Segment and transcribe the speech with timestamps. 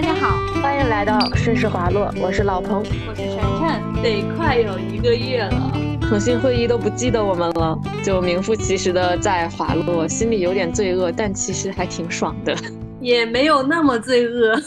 [0.00, 12.56] 大家好，欢迎来到顺势滑落，我是老彭，我是晨晨，得快有一个月了，腾讯会议都不记得我们了，就名副其实的在滑落，心里有点罪恶，但其实还挺爽的，
[13.02, 14.58] 也没有那么罪恶。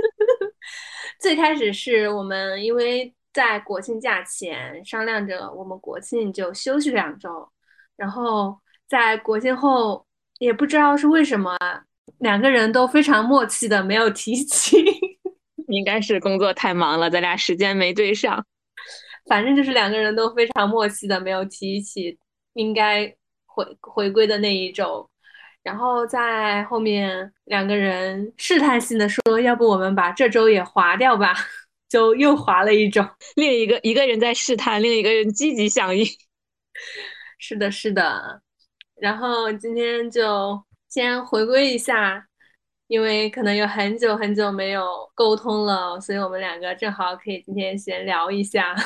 [1.20, 7.50] 最开始是我们因为在国庆假前商量着，我们国庆就休息两周，
[7.98, 8.58] 然后
[8.88, 10.06] 在国庆后
[10.38, 11.54] 也不知道是为什么。
[12.18, 14.76] 两个人都非常默契的没有提起，
[15.68, 18.44] 应该是工作太忙了，咱俩时间没对上。
[19.26, 22.18] 反正就是两个人都非常默契的没有提起
[22.54, 23.06] 应该
[23.46, 25.08] 回回归的那一周，
[25.62, 31.34] 然后在后面两个人试探性的说：“要不我们把这周也划掉吧？”
[31.88, 33.04] 就又划了一周。
[33.36, 36.04] 另一个一个人在试探，另一个人积极响应。
[37.38, 38.42] 是的，是的。
[38.96, 40.62] 然后今天就。
[40.92, 42.22] 先回归一下，
[42.86, 48.76] 因为可能有很久很久没有沟通了，所以我们两个正好可以今天闲聊一下。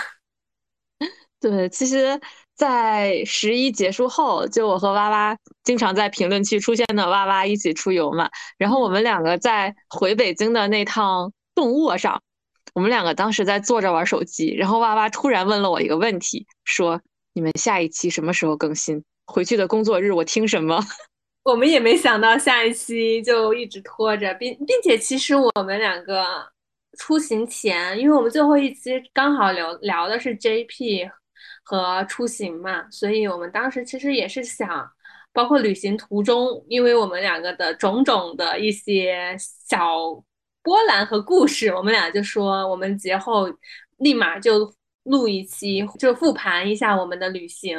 [1.40, 2.20] 对，其实，
[2.54, 8.30] 在十一结束后，就我和哇哇经常在评论区出现的哇哇一起出游嘛。
[8.56, 12.22] 然后我们两个在回北京的那趟动卧上，
[12.72, 17.02] 我们两个当时在坐着玩手机，然后哇哇突然问了我一个问题，说
[17.34, 19.02] ：“你们下一期什么时候更新？
[19.26, 20.80] 回去的工作日我听什么？”
[21.46, 26.26] 我们也没想到下一期就一直拖着，并并且其实我们两个
[26.98, 31.08] 出行前，因为我们最后一期刚好聊聊的是 JP
[31.62, 34.90] 和出行嘛，所以我们当时其实也是想，
[35.32, 39.78] 包括旅行途中，因为我们两个的种种的一些小
[40.64, 43.46] 波澜和故事，我们俩就说我们节后
[43.98, 47.78] 立马就录一期，就复盘一下我们的旅行，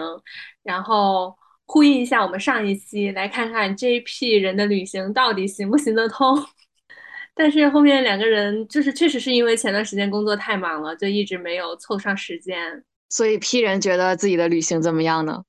[0.64, 1.36] 然后。
[1.68, 6.44] 呼应一下我们上一期，来看看 JP 人的旅行到底行不行得通。
[7.36, 12.84] 但是后面两个人就是确实是因为前段时间工作太忙了，就一直没有凑上时间。
[13.10, 15.44] 所以 P 人觉得自己的旅行怎么样呢？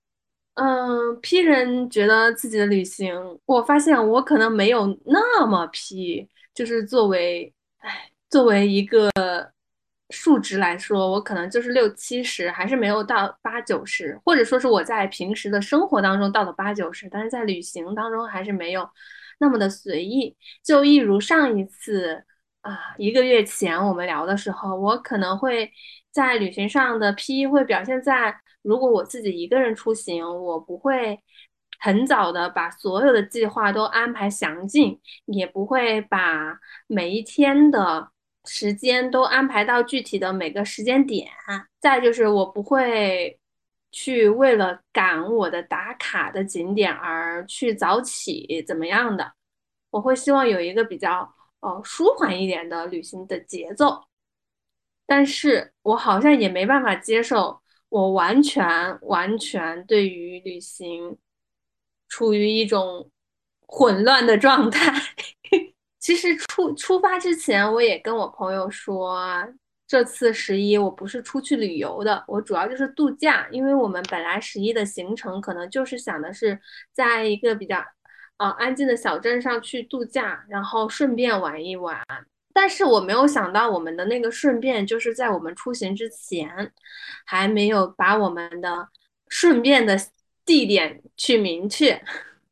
[0.55, 3.15] 嗯，P 人觉得自己的旅行，
[3.47, 9.09] 我发现我可能没有那么 P，就是作为，哎，作为一个。
[10.11, 18.89] 数值来说，我可能就是六七十，还是没有到八九十，或者说是我在平时的生活当中到了八九十，但是在旅行当中还是没有
[19.39, 20.35] 那么的随意。
[20.65, 22.25] 就一如上一次
[22.63, 25.71] 啊，一个月前我们聊的时候，我可能会
[26.11, 31.21] 在旅行上的 P 会表现在，如果我自己一个人出行，我不会
[31.81, 38.11] 很早的把所有的计划都安排详尽，也不会把每一天的。
[38.49, 41.29] 时间都安排到具体的每个时间点，
[41.79, 43.39] 再就是我不会
[43.93, 49.33] 去为了赶我的打卡的景点而去早起怎么样的，
[49.91, 54.05] 我会希望有一个比较呃舒缓一点的旅行的节奏，
[55.07, 57.61] 但是我好像也没办法接受
[57.91, 61.19] 我完全完全对于旅行
[62.09, 63.11] 处于一种
[63.67, 64.93] 混乱的状态。
[66.09, 69.23] 其实出出发之前，我也跟我朋友说，
[69.87, 73.47] 这次十一我不是出去旅游的，我主要就是度假。
[73.51, 76.59] 因为我们本来十一的行程可能就是想的是
[76.95, 77.85] 在一个比较
[78.39, 82.03] 啊安静的小镇上去度假，然后顺便玩一玩。
[82.55, 86.73] 但是我没有想到，我们的那个顺便就是在我们出行之前，
[87.27, 88.89] 还没有把我们的
[89.29, 89.95] 顺便的
[90.47, 92.03] 地点去明确，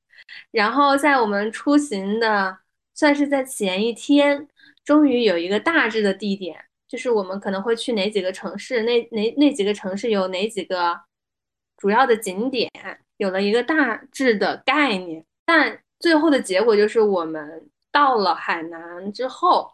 [0.52, 2.58] 然后在我们出行的。
[2.96, 4.48] 算是在前一天，
[4.84, 6.58] 终于有一个大致的地点，
[6.88, 10.98] 就是我们可能会去哪几个城市，那哪那几个城市有哪几个
[11.76, 12.70] 主要的景点，
[13.18, 15.24] 有了一个大致的概念。
[15.44, 19.70] 但最后的结果就是，我们到了海南之后，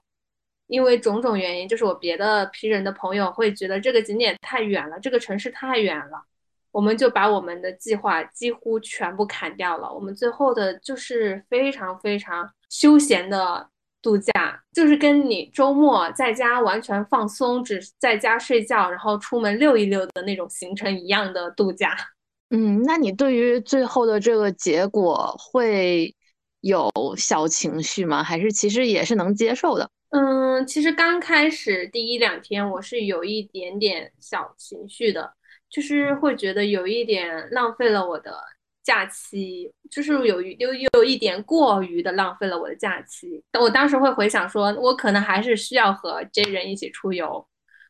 [0.67, 6.25] 因为种种原因，就是我别的批人的朋友会觉得这个景点太远了，这个城市太远了。
[6.71, 9.93] 我们就把我们的计划几乎全部砍掉了。
[9.93, 13.69] 我们最后的就是非常非常休闲的
[14.01, 14.33] 度假，
[14.73, 21.95] 就是跟你周末在家完全放松，只在家睡觉，然后出门溜一溜的那种行程一样的度假。
[22.49, 26.15] 嗯，那你对于最后的这个结果会
[26.63, 28.23] 有小情绪吗？
[28.23, 29.91] 还是其实也是能接受的？
[30.09, 35.35] 嗯，其实刚开始第一两天我是有一点点小情绪的。
[35.71, 38.37] 就是会觉得有一点浪费了我的
[38.83, 43.43] 假期，就是有有有一点过于的浪费了我的假期。
[43.51, 47.47] 但我当时会回想说，我可能还是需要和 J 人一起出游，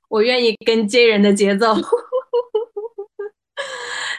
[0.08, 1.74] 我愿意跟 J 人的节奏。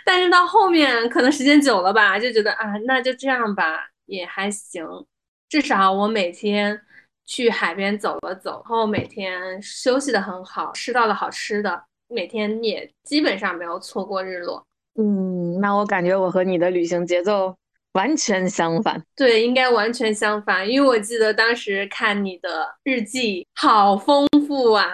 [0.06, 4.86] 但是到后面可能时间久了吧，就觉得啊，那就这样吧，也还行。
[5.48, 6.82] 至少我每天
[7.26, 14.66] 去海边走了走，然后每天休息的很好，吃到了好吃的，每天也基本上没有错过日落。
[14.96, 17.56] 嗯，那我感觉我和你的旅行节奏
[17.94, 19.04] 完全相反。
[19.16, 24.86] 对，应该完全相反，因为我记得当时看你的日记，好丰富啊。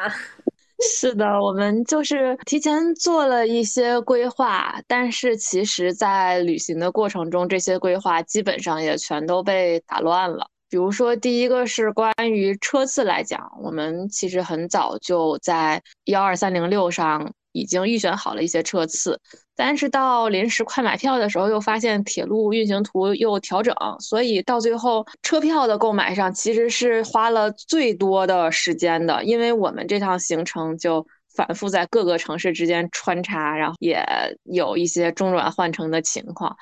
[0.82, 10.48] 是的，我们就是提前做了一些规划，但是其实，在旅行的过程中，这些规划基本上也全都被打乱了。
[10.70, 17.30] 比如说，第一个是关于车次来讲，我们其实很早就在幺二三零六上
[17.60, 19.20] 已经预选好了一些车次。
[19.56, 34.02] 但是到临时快买票的时候，又发现铁路运行图又调整，所以到最后车票的购买上其实是花了最多的时间的，因为我们这趟行程就反复在各个城市之间穿插，然后也
[34.46, 36.56] 有一些中转换乘的情况，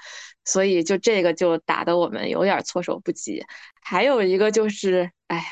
[0.44, 3.44] 所以就这个就打得我们有点措手不及。
[3.81, 5.44] 还有一个就是，哎呀。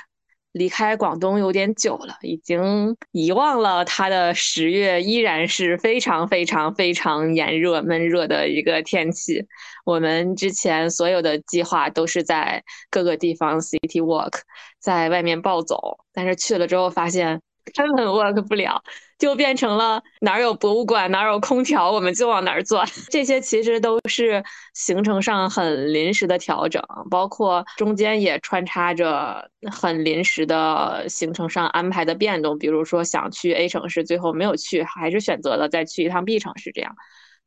[0.56, 9.46] 离开广东有点久了，已经遗忘了它的十月依然是非常非常非常炎热闷热的一个天气。
[9.84, 14.40] 我们之前所有的计划都是在各个地方 city walk，
[14.80, 17.42] 在外面暴走，但是去了之后发现。
[17.74, 18.80] 根本 work 不了，
[19.17, 22.85] 就变成了哪儿有博物馆，哪儿有空调，我们就往哪儿钻。
[23.09, 32.57] 这些其实都是行程上很临时的调整，包括中间也穿插着很临时的行程上安排的变动。
[32.57, 36.94] 比如说想去 A 城市，最后没有去，还是选择了再去一趟 B 城市这样。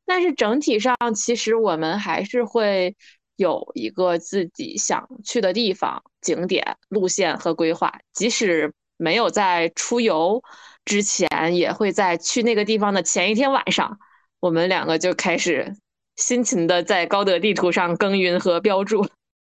[0.06, 2.96] 但是整体上，其实我们还是会
[3.36, 8.72] 有一个自己想去的地方、景点、路线和规划，即使。
[9.00, 10.42] 没有在出游
[10.88, 13.98] 之前，也会在去那个地方的前一天晚上，
[14.40, 15.76] 我们两个就开始
[16.16, 19.06] 辛勤的在高德地图上耕耘和标注。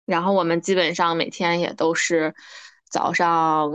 [0.06, 2.32] 然后我们基本上每天也都是
[2.88, 3.68] 早上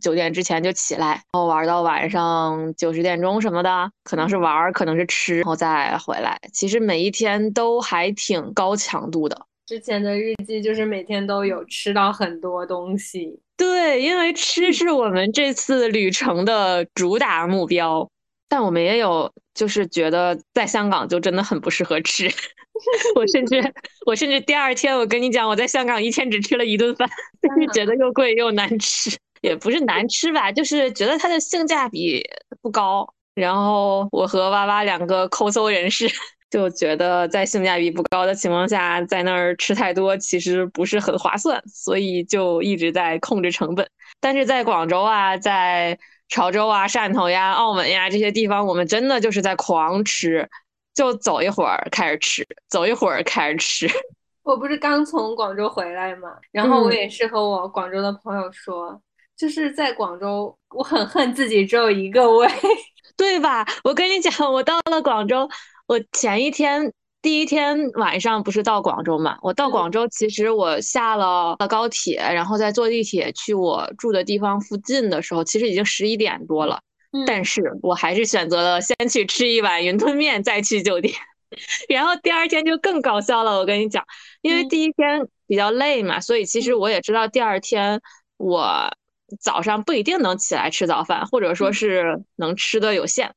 [0.00, 6.40] 九点之前就起来，然后玩到晚上九十点钟什么的，可能是玩，可能是吃，然后再回来。
[6.50, 9.46] 其实每一天都还挺高强度的。
[9.70, 13.38] 之前的日记就是每天都有吃到很多东西。
[13.56, 18.10] 对，因为吃是我们这次旅程的主打目标，
[18.48, 22.28] 但我们也有就是觉得在香港就真的很不适合吃。
[23.14, 23.62] 我甚至
[24.06, 27.08] 我甚至第二天我跟你讲，我在香港一天只吃了一顿饭，
[27.40, 32.20] 就是觉得又贵又难吃，也不是难吃吧，就是觉得它的性价比
[32.60, 33.08] 不高。
[33.36, 36.10] 然后我和娃娃两个抠搜人士。
[36.50, 43.88] 就觉得在性价比不高的情况下，在那儿吃太多其实不是很划算，所以就一直在控制成本。
[44.18, 45.96] 但是在广州啊，在
[46.28, 50.48] 潮州啊、汕头呀、澳门呀这些地方，我们真的就是在狂吃，
[50.92, 53.88] 就走一会儿开始吃，走一会儿开始吃。
[54.42, 59.00] 我不是刚从广州回来嘛，然后我也是和我广州的朋友说，
[59.36, 62.48] 就是在广州，我很恨自己只有一个胃，
[63.16, 63.64] 对吧？
[63.84, 65.48] 我跟你讲，我到了广州。
[65.90, 69.36] 我前一天第一天晚上不是到广州嘛？
[69.42, 76.80] 我到广州，其实我下了高铁，然后再坐地铁去我住的地方附近的时候，其实已经十一点多了。
[77.26, 81.12] 但是我还是选择了先去吃一碗云吞面，再去酒店。
[81.88, 84.04] 然后第二天就更搞笑了，我跟你讲，
[84.42, 88.00] 因为第一天比较累嘛，所以其实我也知道第二天
[88.36, 88.94] 我
[89.40, 93.34] 早上不一定能起来吃早饭，或者说是能吃的有限。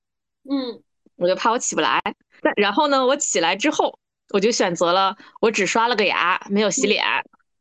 [0.48, 0.84] 嗯，
[1.16, 2.00] 我就怕我起不来。
[2.56, 3.98] 然后呢，我起来之后，
[4.34, 7.04] 我就选择了我只刷了个牙，没有洗脸，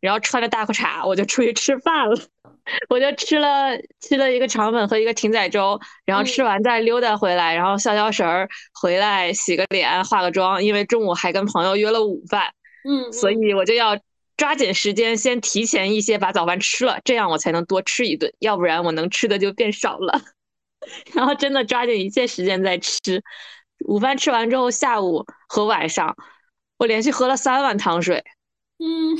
[0.01, 2.17] 然后穿着大裤衩，我就出去吃饭了。
[2.89, 8.49] 我就吃了吃了一个肠粉和一个艇仔粥，然后吃完再溜达回来，然后消消食儿，
[8.81, 12.53] 回来洗个脸，化个妆，因为中午还跟朋友约了午饭。
[12.89, 13.99] 嗯，所以我就要
[14.37, 20.21] 抓紧时间，先提前一些把早饭吃了，这样我才能多吃一顿，要不然我能吃的就变少了。
[21.15, 23.21] 然后真的抓紧一切时间再吃。
[23.85, 26.17] 午饭吃完之后，下午和晚上，
[26.79, 28.25] 我连续喝了三碗糖水。
[28.79, 29.17] 嗯，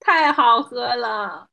[0.00, 1.48] 太好喝了。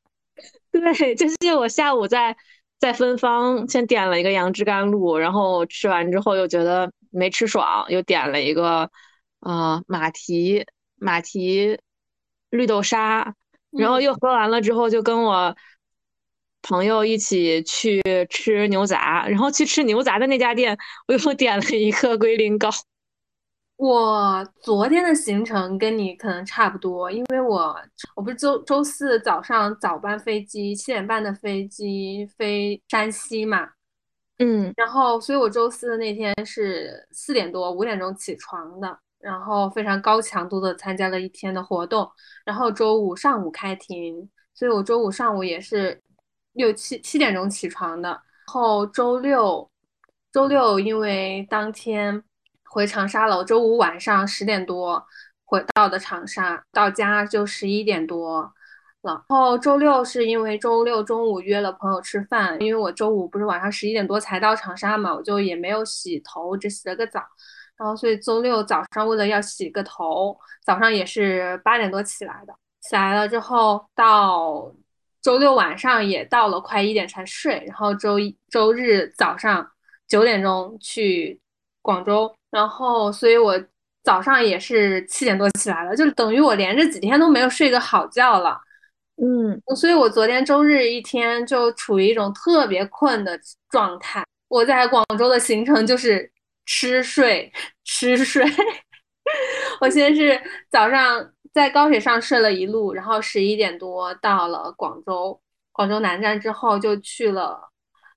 [0.72, 0.82] 对，
[1.16, 2.36] 就是我下午在
[2.80, 8.90] 在芬芳先点了一个杨枝甘露，然后吃完之后又觉得没吃爽，又点了一个
[9.40, 11.80] 啊马蹄马蹄
[12.50, 13.34] 绿豆沙，
[13.72, 15.56] 然后又喝完了之后就跟我。
[16.62, 22.70] 朋友一起去吃牛杂，然后去吃牛杂的那家店，我又点了一个龟苓膏。
[23.78, 27.74] 我昨天的行程跟你可能差不多，因为我
[28.14, 33.70] 我不是周周四早上早班飞机七点半的飞机飞山西嘛，
[34.40, 42.06] 嗯，然后所以我周四的那天是四点多五点钟起床的，然后非常高强度的参加了一天的活动，
[42.44, 44.30] 然后周五上午开庭。
[44.54, 45.98] 所以我周五上午也是
[46.54, 48.10] 六七七点钟起床的。
[48.10, 48.22] 然
[48.54, 49.70] 后周六，
[50.32, 52.24] 周六因为当天
[52.66, 55.06] 回长沙了，我周五晚上十点多
[55.46, 58.54] 回到的长沙，到家就十一点多了。
[59.02, 67.24] 然后周六是因为周六中午约了朋友吃饭，因为我周五不是晚上十一点多才到长沙嘛，我就也没有洗头，只洗了个澡。
[67.78, 72.54] 然后所以周六早上为了要洗个头，早上也是八点多起来的。
[72.82, 74.70] 起来了之后，到
[75.22, 77.64] 周六晚上也到了快一点才睡。
[77.68, 79.70] 然后周一周日早上
[80.08, 81.40] 九点钟去
[81.82, 83.62] 广州，然后所以我
[84.04, 88.60] 早上也是七点多起来了，就等于我连着几天都没有睡个好觉了。
[89.22, 93.38] 嗯，所以我昨天周日一天就处于一种特别困的
[93.70, 94.26] 状态。
[94.48, 96.32] 我在广州的行程就是
[96.66, 97.52] 吃睡
[97.84, 98.46] 吃睡。
[99.82, 105.40] 我先是早上在高铁上睡了一路，然后十一点多到了广州，
[105.72, 107.70] 广州南站之后就去了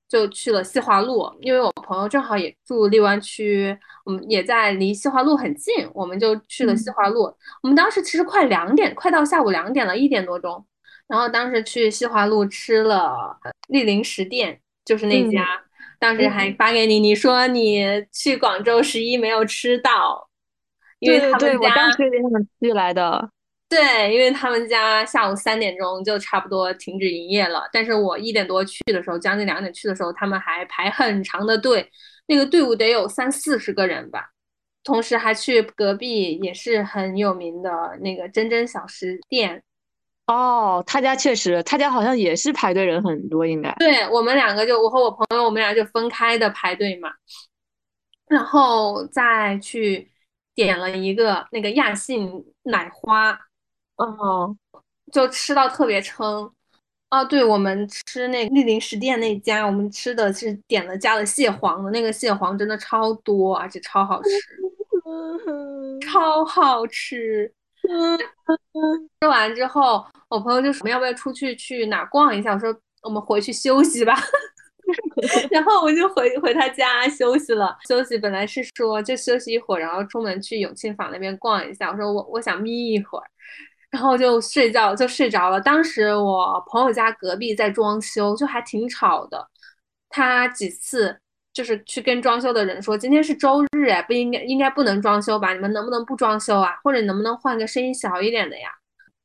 [0.08, 7.22] 就去了西华路，因为我朋友正好也住荔湾区，我们也在离西华路很近，我们就去了西华路。
[7.62, 10.64] 我们当时其实快两点，快到下午两点了，一点多钟。
[11.08, 13.36] 然后当时去西华路吃了
[13.68, 15.46] 莅临食店，就是那家，
[15.98, 20.28] 当时还发给你，你说你去广州十一没有吃到，
[21.02, 22.30] 因为他们家我当时也想
[22.60, 23.28] 去来的，
[23.68, 31.90] 对，因为他们家下午三点钟就差不多停止营业了，但是我一点多去的时候，将近两点去的时候，他们还排很长的队，
[32.28, 34.30] 那个队伍得有三四十个人吧，
[34.84, 39.60] 同时还去隔壁也是很有名的那个真真小食店。
[40.28, 43.74] 哦，他家确实，他家好像也是排队人很多，应该。
[43.80, 47.10] 对我们两个就我和我朋友，我们俩就分开的排队嘛，
[48.28, 50.11] 然后再去
[50.54, 53.38] 点了一个那个亚信奶花，
[53.96, 54.56] 哦，
[55.12, 56.50] 就吃到特别撑。
[57.10, 64.30] 哦，对，我们吃那莅临食店那家，我们吃的是点了加了蟹黄的，那个蟹黄真的超多，而且超好吃，
[66.00, 67.52] 超好吃。
[69.20, 74.14] 吃完之后，我朋友就说：“我们要不要出去去哪逛一下？”我说：“我们回去休息吧。”
[75.50, 77.76] 然后我就回回他家休息了。
[77.88, 81.90] 休息本来是说就休息一会儿，然后出门去永庆坊那边逛一下。
[81.90, 83.24] 我说我我想眯一会儿，
[83.90, 85.60] 然后就睡觉就睡着了。
[85.60, 89.48] 当时我朋友家隔壁在装修，就还挺吵的。
[90.08, 91.18] 他几次。
[91.54, 95.52] 就是去跟装修的人说，今天是周日哎，不应该应该不能装修吧？
[95.52, 96.80] 你们能不能不装修啊？
[96.82, 98.70] 或者能不能换个声音小一点的呀？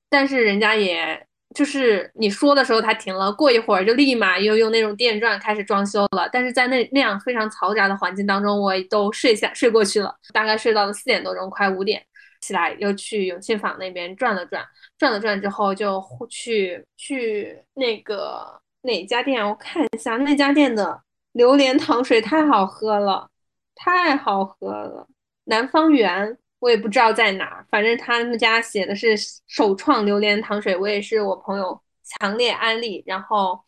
[0.09, 1.25] 但是人家也
[1.57, 6.29] 就是你说的时候他停了，过一会儿就立马又用那种电钻开始装修了。
[6.31, 12.05] 但是在那那样非常嘈杂的环境当中，我都睡下睡过去了，大概睡到了四点多钟，快五点
[12.41, 14.63] 起来又去永庆坊那边转了转，
[14.99, 15.99] 转了转之后就
[16.29, 19.43] 去去那个哪家店？
[19.43, 21.01] 我看一下那家店的。
[21.33, 23.29] 榴莲糖水太好喝了，
[23.75, 25.07] 太好喝了。
[25.43, 29.15] 南方园我也不知道在哪，反正他们家写的是
[29.47, 33.03] 首创榴莲糖水，我也是我朋友强烈安利。
[33.05, 33.59] 然后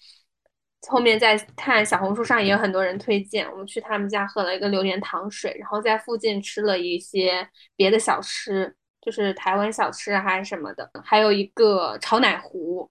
[0.87, 12.89] 后面在看小红书上也有很多人推荐，我们去他们家喝了一个榴莲糖水，然后在附近吃了一些别的小吃，就是台湾小吃还是什么的，还有一个炒奶糊，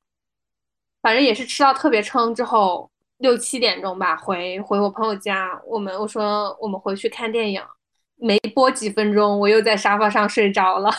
[1.02, 2.90] 反正也是吃到特别撑之后。
[3.18, 5.60] 六七点钟吧，回回我朋友家。
[5.66, 7.60] 我们我说我们回去看电影，
[8.18, 10.90] 没播几分钟，我又在沙发上睡着了，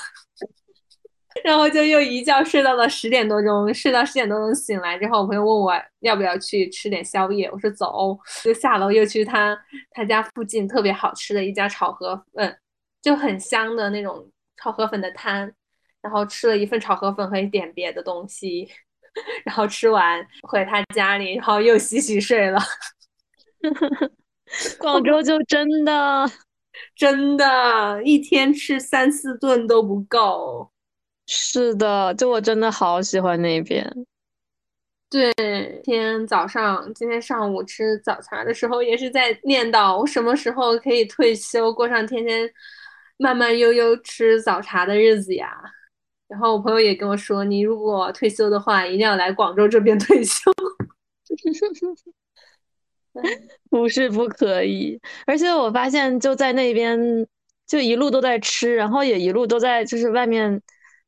[1.44, 3.74] 然后就又一觉睡到了十点多钟。
[3.74, 9.58] 睡到十点多钟醒来之后，我朋友问我要不要去吃点宵夜，我说走，就下楼又去他
[9.92, 12.58] 他家附近特别好吃的一家炒河粉，
[13.02, 15.54] 就很香的那种炒河粉的摊，
[16.02, 18.70] 然后吃了一份炒河粉和一点别的东西。
[19.44, 22.60] 然后吃完回他家里，然后又洗洗睡了。
[24.80, 26.30] 广州就真的
[26.96, 30.72] 真的，一天吃三四顿都不够。
[31.28, 33.88] 是的，就我真的好喜欢那边。
[35.10, 35.32] 对，
[35.84, 42.48] 今天早上、今天上午吃早茶的时候，也是在念叨我什么时候可以退休，过上天天
[43.18, 45.52] 慢慢悠悠吃早茶的日子呀。
[46.28, 50.52] 然后我朋友也跟我说，你如果退休的话，一定要来广州这边退休。
[53.70, 57.28] 不是不可以，而且我发现就在那边，
[57.68, 60.62] 就一路都在吃，然后也一路都在就是外面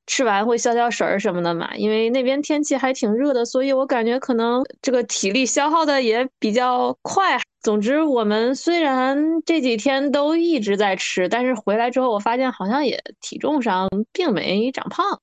[0.06, 1.76] 吃完会消消食儿什么的嘛。
[1.76, 7.40] 因为那边天气还挺热的，所以我感觉可能这个体力消耗的也比较快。
[7.62, 15.20] 总之，我们虽然这几天都一直在吃，但是回来之后，我发现好像也体重上并没长胖。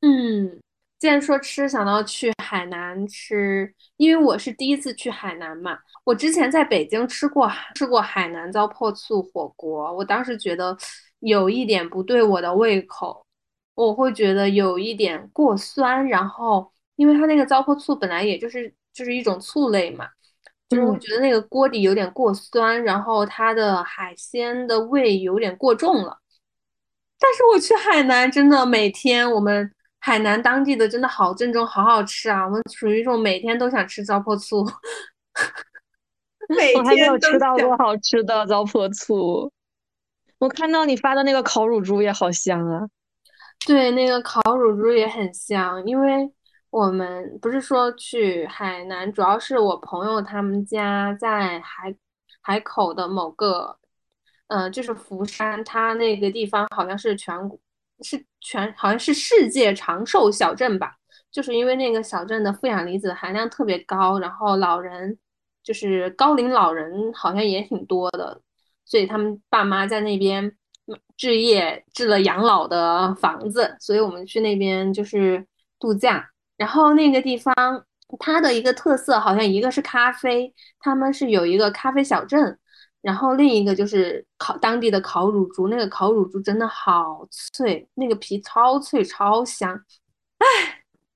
[0.00, 0.60] 嗯，
[0.98, 5.78] 既然说吃，想到去海南吃，因为我是第一次去海南嘛。
[6.04, 10.76] 我之前在北京吃过吃过海南糟粕醋火锅，我当时觉得
[11.20, 13.26] 有一点不对我的胃口，
[13.74, 20.08] 我会觉得有一点过酸，然后因为它那个糟粕醋本来也就是就是一种醋类嘛，
[20.68, 26.18] 就是我觉得那个锅底有点过酸，然后它的海鲜的味有点过重了。
[27.18, 29.70] 但是我去海南，真的每天我们
[30.04, 32.44] 海南当地的真的好正宗，好好吃啊！
[32.44, 34.62] 我们属于一种每天都想吃糟粕醋，
[36.54, 37.74] 每我还没有天吃到过。
[37.78, 39.50] 好吃的糟粕醋。
[40.36, 42.86] 我看到你发的那个烤乳猪也好香啊！
[43.66, 46.30] 对，那个烤乳猪也很香，因为
[46.68, 51.96] 我们不是说去海南，主要是我朋友他们家在海
[52.42, 53.78] 海口的某个，
[54.48, 57.58] 呃，就是福山，它那个地方好像是全国
[58.02, 60.94] 是全好像是世界长寿小镇吧，
[61.32, 65.18] 就是因为那个小镇的负氧离子含量特别高，然后老人
[65.62, 68.40] 就是高龄老人好像也挺多的，
[68.84, 70.52] 所以他们爸妈在那边
[71.16, 75.44] 置业置了养老的房子，所以我们去那边就是
[75.80, 76.28] 度假。
[76.56, 77.54] 然后那个地方
[78.20, 82.58] 它的一个特色好像一个是咖啡，他们是有一个咖啡小镇，
[83.04, 89.78] 然后另一个就是烤当地的烤乳猪，那个烤乳猪真的好脆，那个皮超脆超香。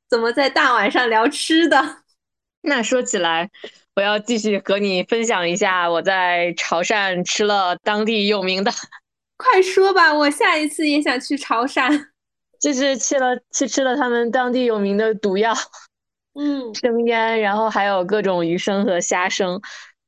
[0.06, 2.02] 怎么在大晚上聊吃的？
[2.60, 3.50] 那说起来，
[3.96, 8.70] 我要继续和你分享一下我在潮汕吃了当地有名的，
[9.38, 12.06] 快说吧，我下一次也想去潮汕。
[12.60, 15.54] 就是去了去吃了他们当地有名的毒药
[16.34, 19.58] 嗯生腌，然后还有各种鱼生和虾生。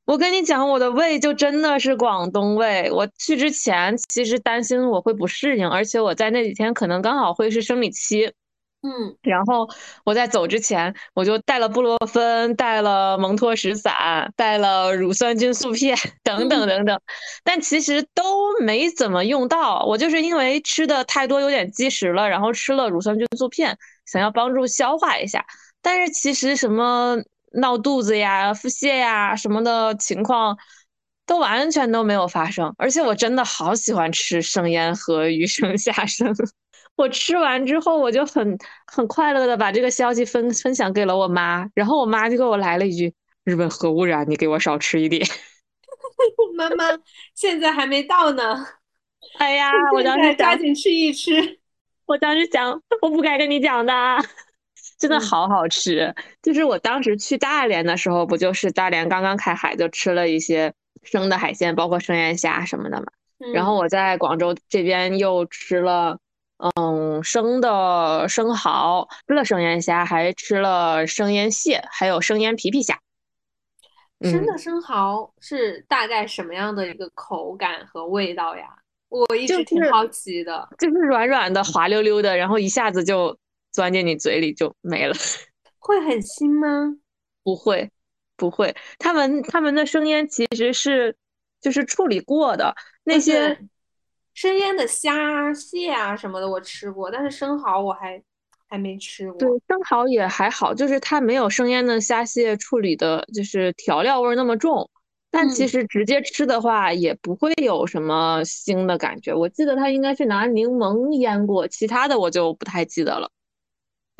[0.07, 2.91] 我跟你讲，我的胃就真的是广东胃。
[2.91, 8.33] 我去之前其实担心我会不适应，而且我在那几天可能刚好会是生理期。
[8.83, 9.69] 嗯然后
[10.07, 17.01] 我在走之前，我就带了布洛芬，带了蒙脱石散，带了乳酸菌素片 等等嗯等等，
[17.45, 18.25] 但其实都
[18.61, 19.85] 没怎么用到。
[19.85, 25.45] 我就是因为吃的太多，有点积食了，然后吃了乳酸菌素片，想要帮助消化一下。
[25.83, 27.19] 但是其实什么
[27.53, 30.57] 闹肚子呀、腹泻呀什么的情况，
[31.27, 32.75] 都完全都没有发生。
[32.79, 36.35] 而且我真的好喜欢吃生腌和鱼生虾生。
[36.97, 45.27] 我吃完之后，我就很很快乐的把这个消息分分享给了我妈，然后我妈就给我来了一句：“日本核污染，你给我少吃一点。
[46.57, 46.85] 妈妈
[47.35, 48.67] 现在还没到呢，
[49.39, 51.59] 哎呀，我当时抓，紧吃一吃。
[52.05, 53.93] 我当时想，我不该跟你讲的，
[55.01, 56.15] 真的嗯好好吃。
[56.41, 63.07] 就是我当时去大连的时候，不就是大连刚刚开海，就吃了一些生的海鲜，包括生腌虾什么的嘛。
[63.55, 66.19] 然后嗯我在广州这边又吃了，
[66.77, 73.01] 嗯，生的生蚝，吃了生腌虾，还吃了生腌蟹，还有生腌皮皮虾。
[74.23, 78.67] 嗯，生的生蚝是大概什么样的一个口感和味道呀？
[79.09, 80.69] 我一就是直挺好奇的。
[80.79, 83.35] 就是软软的、滑溜溜的，然后一下子就
[83.73, 85.15] 钻进你嘴里就没了。
[85.79, 86.97] 会很腥吗？
[87.43, 87.91] 不会，
[88.37, 91.17] 不会，他们他们的生腌其实是
[91.61, 93.59] 就是处理过的，那嗯，些，
[94.35, 98.23] 生腌的虾、蟹啊什么的我吃过，但是生蚝我还
[98.69, 104.89] 还没吃过对，生蚝也还好，就是它没有生腌的虾蟹处理的，就是调料味儿那么重。
[105.31, 109.33] 但其嗯实直接吃的话，也不会有什么腥的感觉。
[109.33, 113.31] 我记得它应该是拿柠檬腌过，其他的我就不太记得了。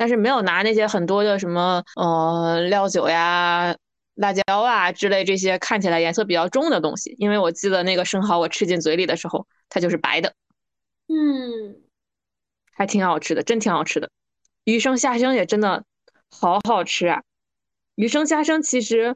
[0.01, 3.77] 但是没有拿那些很多的什么呃料酒呀、
[4.15, 10.33] 辣椒啊之类这些看起来颜色比较重的东西，因为我记得那个生蚝我吃进嘴里的时候，它就是白的，
[11.07, 11.75] 嗯，
[12.73, 14.09] 还挺好吃的，真挺好吃的。
[14.63, 15.83] 鱼生虾生也真的
[16.31, 17.21] 好好吃啊！
[17.93, 19.15] 鱼生虾生其实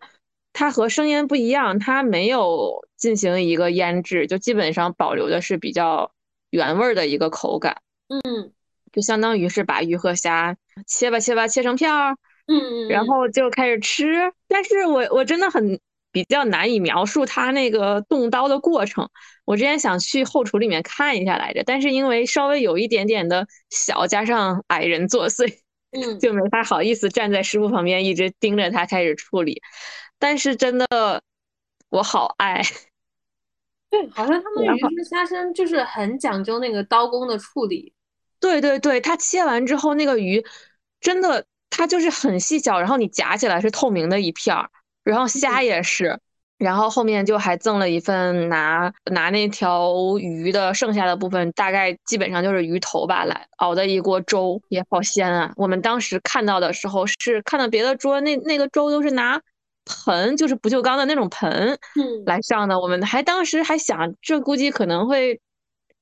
[0.53, 6.11] 它和生腌不一样，它没有进行一个腌制，就基本上保留的是比较
[6.51, 8.51] 原味儿的一个口感，嗯
[8.95, 10.55] 就相当于是把鱼和虾
[10.87, 12.15] 切吧切吧切成片儿，
[12.47, 14.31] 嗯嗯然后就开始吃。
[14.47, 15.77] 但是我我真的很
[16.13, 19.09] 比较难以描述它那个动刀的过程。
[19.43, 25.53] 我之前想去后厨里面看一下来着，但是因为稍微有一点点的小，加上矮人作祟，
[25.91, 29.61] 嗯， 就没法好意思站在师傅旁边一直盯着他开始处理。
[30.17, 31.21] 但是真的，
[31.89, 32.61] 我好爱。
[33.89, 37.93] 对，好像他 们，鱼生虾身就是很讲究那个刀工的处理。
[38.45, 40.45] 对对对，它切完之后那个鱼，
[41.01, 44.69] 真的它就是很细小，然后你夹起来是透明的一片儿，
[45.03, 46.19] 然后虾嗯也是。
[46.57, 55.51] 然后后面就还赠了一份拿拿那条鱼的剩下的部分，大概基本上就是鱼头吧，来熬的一锅粥，也好鲜啊。
[55.57, 59.41] 我们当时看到的时候是看到别的桌那那个粥都是拿
[60.05, 65.41] 盆，就是不锈钢的那种盆嗯来上的，我们还当时还想这估计可能会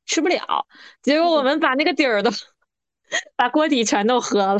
[0.05, 0.67] 吃不了，
[1.01, 2.29] 结果我们把那个底儿都
[3.35, 4.59] 把锅底全都喝了，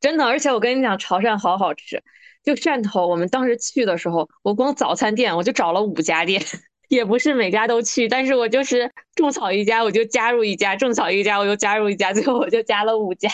[0.00, 0.24] 真的。
[0.24, 2.02] 而且我跟你讲，潮汕好好吃。
[2.44, 6.42] 就汕头，我们当时去的时候，我光早餐店我就找了五家店，
[6.88, 13.28] 也不是每家都去，但是我就是种草一家我就加入一家，种草一家我就加入一家，最后我就加了五家。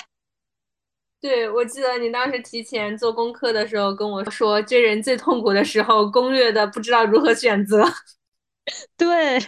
[1.20, 7.84] 对，我记得你当时提前做功课的时候跟我说，追人最痛苦的时候，攻略的不知道如何选择。
[8.96, 9.38] 对，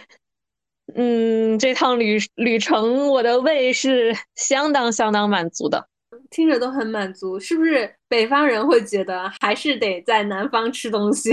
[0.95, 5.87] 嗯，这趟旅旅程我的胃是相当相当满足的。
[6.29, 7.93] 听着都很满足，是不是？
[8.07, 11.31] 北方人会觉得还是得在南方吃东西。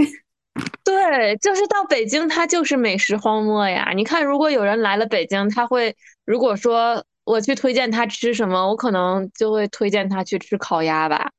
[0.85, 3.93] 对，就是到北京，它就是美食荒漠呀。
[3.95, 11.31] 你看，如果有人来了北京，他会如果说我去推荐他吃什么，我可能就会推荐他去吃烤鸭吧。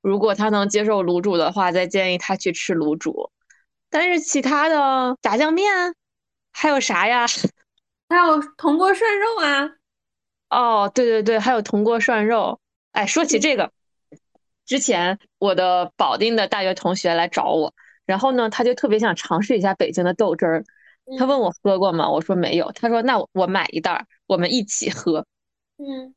[0.00, 3.30] 如果他能接受卤煮的话，再建议他去吃卤煮。
[3.90, 5.94] 但是其他的炸酱面
[6.52, 7.26] 还有啥呀？
[8.14, 9.70] 还有铜锅涮肉啊。
[10.50, 12.60] 哦，对对对，还有铜锅涮肉。
[12.92, 13.72] 哎，说起这个，
[14.64, 17.74] 之前我的保定的大学同学来找我，
[18.06, 20.64] 然后呢，他就特别想尝试一下北京的豆汁儿。
[21.18, 22.08] 他问我喝过吗？
[22.08, 22.70] 我说没有。
[22.72, 25.26] 他说那我买一袋，我们一起喝。
[25.76, 26.14] 嗯，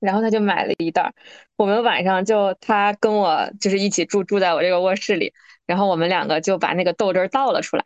[0.00, 1.14] 然后他就买了一袋，
[1.56, 5.32] 我们晚上就他跟我就是一起住住在我这个卧室里，
[5.66, 7.84] 然后我们两个就把那个豆汁儿倒了出来，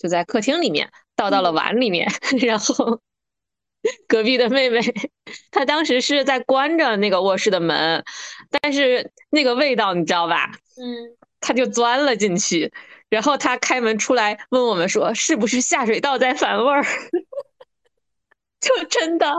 [0.00, 2.10] 就在客厅里面倒到了碗里面，
[2.40, 3.00] 然后。
[4.06, 4.78] 隔壁的妹妹，
[5.50, 8.04] 她当时是在关着那个卧室的门，
[8.50, 10.52] 但是那个味道你知道吧？
[10.76, 12.70] 嗯，她就钻了进去，
[13.08, 16.84] 然后她开门出来问我们说：“是不是下水道在反味儿？”
[18.60, 19.34] 就真的，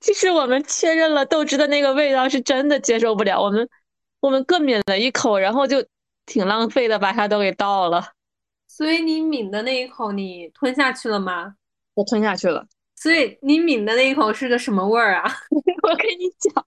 [0.00, 3.68] 其实我们确认了豆汁的那个味道是真的接受不了，我们
[4.20, 5.84] 我们各抿了一口，然后就
[6.26, 8.12] 挺浪费的，把它都给倒了。
[8.68, 11.54] 所以你抿的那一口你吞下去了吗？
[11.94, 12.66] 我吞下去了。
[12.94, 15.24] 所以你抿的那一口是个什么味儿啊？
[15.82, 16.66] 我跟你讲，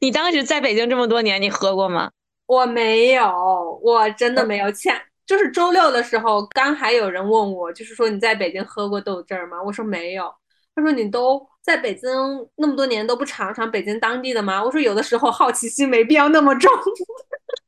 [0.00, 2.10] 你当时在北京这么多年，你喝过吗？
[2.46, 4.70] 我没有，我真的没有。
[4.72, 9.62] 前就是周六的时候，刚还有人问我，就是说你在北京喝过豆汁儿吗？
[9.62, 10.32] 我说没有。
[10.74, 12.10] 他说你都在北京
[12.56, 14.62] 那么多年都不尝尝北京当地的吗？
[14.62, 16.70] 我说有的时候好奇心没必要那么重。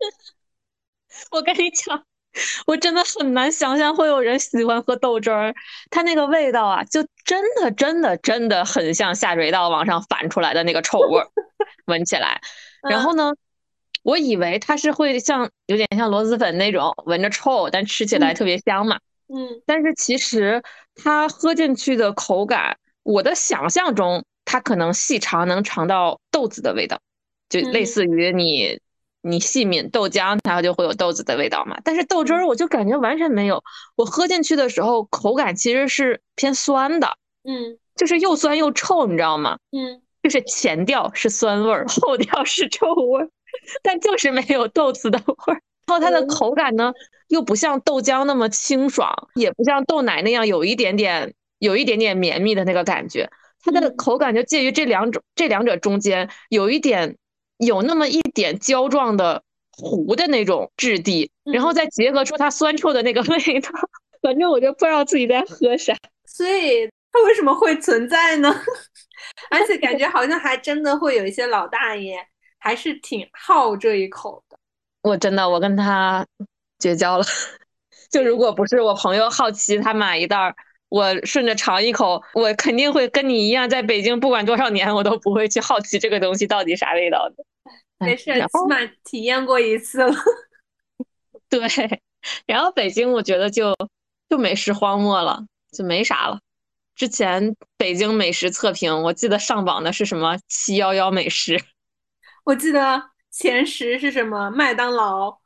[1.33, 2.05] 我跟你讲。
[2.67, 5.55] 我真的很难想象会有人喜欢喝豆汁儿，
[5.91, 11.27] 它那个味道啊，就真的真的真的很像下水道往上反出来的那个臭味儿，
[11.87, 12.41] 闻起来。
[12.89, 13.33] 然后呢，
[14.03, 18.99] 我以为它是会像有点像螺蛳粉那种闻着臭，但吃起来特别香嘛。
[19.29, 19.63] 嗯。
[19.67, 20.63] 但是其实
[20.95, 27.01] 它喝进去的口感，我的想象中，它可能细尝能尝到豆子的味道，
[27.49, 28.81] 就类似于你。
[29.21, 31.77] 你细抿豆浆，它就会有豆子的味道嘛。
[31.85, 33.63] 但是豆汁儿，我就感觉完全没有。
[33.97, 39.59] 我喝进去的时候，口感其实是偏酸的，嗯，就是又酸又臭，你知道吗？
[39.73, 43.29] 嗯，就是前调是酸味儿，后调是臭味儿，
[43.83, 45.61] 但就是没有豆子的味儿。
[45.87, 46.93] 然后它的口感呢，
[47.27, 53.31] 又不像豆浆那么清爽，也不像豆奶那样有一点点、有一点点绵密的那个感觉。
[53.65, 57.17] 它的口感就介于这两种、这两者中间，有一点。
[57.59, 59.43] 有那么一点胶状的
[59.73, 63.71] 糊的那种质地，然后再结合出它酸臭的那个 味道，
[64.23, 65.95] 反正我就不知道自己在喝啥。
[66.25, 68.55] 所以它为什么会存在呢？
[69.51, 72.17] 而且感觉好像还真的会有一些老大爷
[72.59, 74.57] 还是挺好这一口的。
[75.03, 76.27] 我真的，我跟他
[76.79, 77.25] 绝交了。
[78.11, 80.55] 就如果不是我朋友好奇，他买一袋儿。
[80.89, 87.45] 我顺着尝一口，我肯定会跟你一样，在北京不管多少年，我都不会去好奇这个东西到底啥味道的。
[87.99, 90.15] 没事，起码体验过一次了。
[91.51, 91.61] 对，
[92.47, 93.77] 然后北京我觉得就
[94.31, 96.41] 就美食荒漠了，就没啥了。
[96.95, 101.61] 之前北京美食测评，我记得上榜的是什么七幺幺美食，
[102.45, 105.39] 我记得前十是什么麦当劳。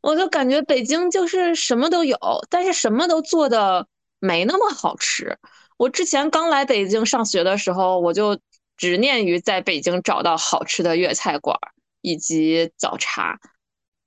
[0.00, 2.18] 我就感觉北京就是什么都有，
[2.50, 3.86] 但是什么都做的。
[4.22, 5.36] 没那么好吃。
[5.76, 8.38] 我之前刚来北京上学的时候，我就
[8.76, 11.58] 执念于在北京找到好吃的粤菜馆
[12.02, 13.40] 以及早茶。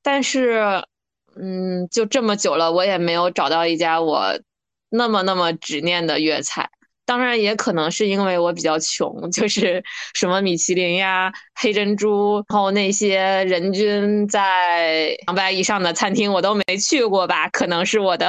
[0.02, 0.86] 但是，
[1.36, 4.40] 嗯，就这么久了，我也没有找到一家我
[4.90, 6.70] 那么那么执念的粤菜。
[7.08, 18.28] 当然也可能是因为我比较穷，就是什么米其林呀、黑珍珠，然后那些人均在两百以上的餐厅我都没去过吧，可能是我的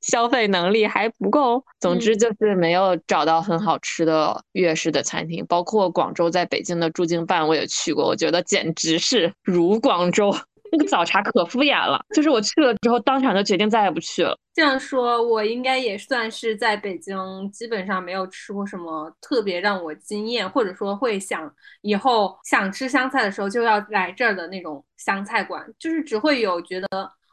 [0.00, 1.64] 消费能力还不够。
[1.80, 10.34] 总之就是没有找到很好吃的粤式的餐厅，包括广州在北京的驻京办我也去过，我觉得简直是如广州。
[10.72, 14.38] 那个早茶可敷衍了，就是我去了之后，当场就决定再也不去了。
[14.54, 17.18] 这样说，我应该也算是在北京，
[17.50, 26.86] 基本上没有吃过什么特别让我惊艳，或者说会想以后想吃湘菜的时候就要来这儿的那种湘菜馆，就是只会有觉得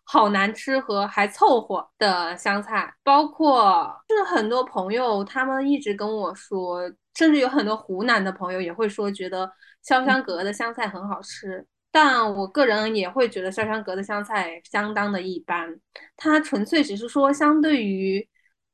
[0.08, 2.92] 好难吃和还凑合的香菜。
[3.04, 6.82] 包括就是很多朋友他们一直跟我说，
[7.16, 9.52] 甚至有很多湖南的朋友也会说，觉得
[9.86, 11.66] 潇湘阁的香菜很好吃。
[11.92, 15.80] 但我个人也会觉得潇湘阁的香菜相当的一般，
[16.16, 18.28] 它纯粹只是说相对于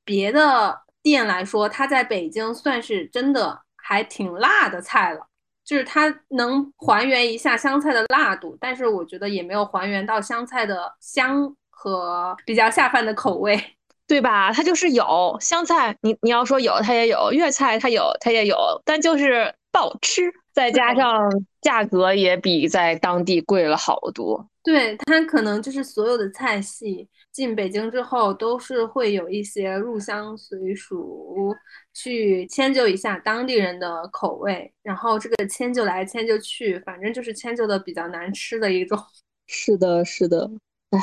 [0.03, 5.27] 别的店来说，它在北京算是真的还挺辣的菜了，
[5.65, 13.59] 就是它能还原一下香菜的辣度，但是我觉得也没有还原到香菜的香和比较下饭的口味，
[14.07, 14.51] 对吧？
[14.51, 20.31] 它就是有香菜，你你要说有它也有，粤菜它有它也有，但就是不好吃。
[20.53, 31.53] 再加上价格也比在当地贵了好多，对它可能就是所有的菜系进北京之后都是会有一些入乡随俗，
[31.93, 38.97] 去迁就一下当地人的口味，然后这个迁就来迁就去，反正就是迁就的比较难吃的一种。
[39.45, 40.49] 是的，是的，
[40.91, 40.99] 哎，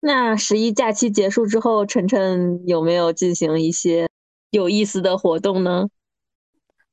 [0.00, 4.08] 那十一假期结束之后，晨晨有没有进行一些
[4.50, 5.88] 有意思的活动呢？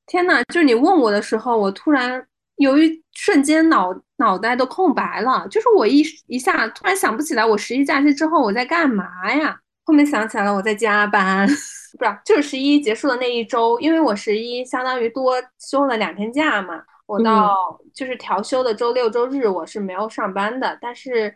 [0.08, 9.60] 天呐，就是你问我的时候，我突然由于瞬间脑脑袋都空白了，就是我一一下突然想不起来，我十一假期之后我在干嘛呀？
[9.84, 11.48] 后面想起来了，我在加班，
[11.98, 17.56] 不是，就是十一结束的那一周，因为我十一相当于多休了两天假嘛，我到
[17.94, 21.36] 就是调休的周六周日我是没有上班的，但是，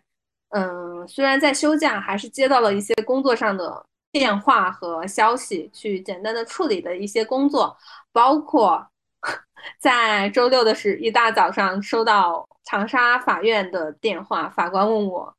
[0.50, 7.76] 嗯，虽然在休假，还是接到了一些工作上的电话和消息，去简单的处理的一些工作。
[8.14, 8.88] 包括
[9.82, 15.36] 在周六的时一大早上收到长沙法院的电话，法官问我：“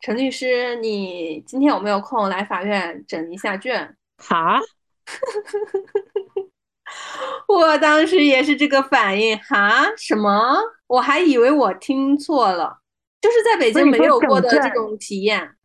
[0.00, 4.60] 陈律师，你今天有没有空来法院整一下卷？”哈，
[7.48, 10.58] 我当时也是这个反应，哈，什么？
[10.86, 12.78] 我还以为我听错了，
[13.20, 15.56] 就是在北京没有过的这种体验。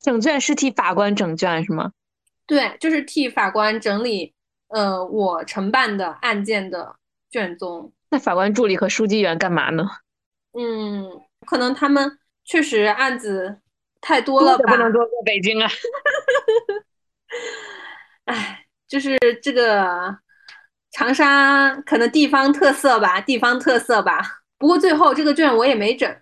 [0.00, 1.92] 整卷是替法官整卷是吗？
[2.46, 4.34] 对，就是替法官整理。
[4.68, 6.94] 呃，我承办的案件的
[7.28, 9.84] 卷宗，那法官助理和书记员干嘛呢？
[10.52, 11.08] 嗯，
[11.46, 13.60] 可能他们确实案子
[14.00, 15.70] 太多了吧，不能多过北京啊。
[18.24, 20.16] 哎，就是这个
[20.92, 24.20] 长沙可能地方特色吧，地方特色吧。
[24.58, 26.14] 不过最后这个卷我也没整，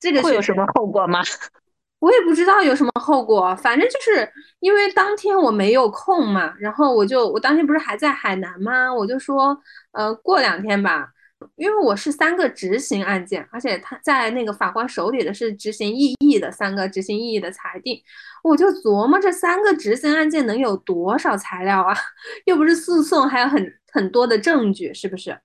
[0.00, 1.22] 这个会有什么后果吗？
[2.00, 8.92] 我也不知道有什么后果，反正就是因为当天我没有空嘛，然后我就我当天不是还在海南吗？
[8.92, 9.56] 我就说，
[9.92, 11.08] 呃，过两天吧，
[11.56, 18.00] 因为我是三个执行案件，而且他在那个法官手里的是执行异议的三个执行异议的裁定，
[18.42, 21.94] 我就琢磨这三个执行案件能有多少材料啊？
[22.46, 25.38] 又不是诉讼，还有很很多的证据，是不是？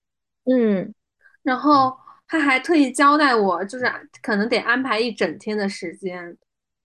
[0.46, 0.94] 嗯，
[1.44, 1.96] 然后
[2.28, 3.86] 他还特意交代我，就是
[4.22, 6.38] 可能得安排一整天的时间。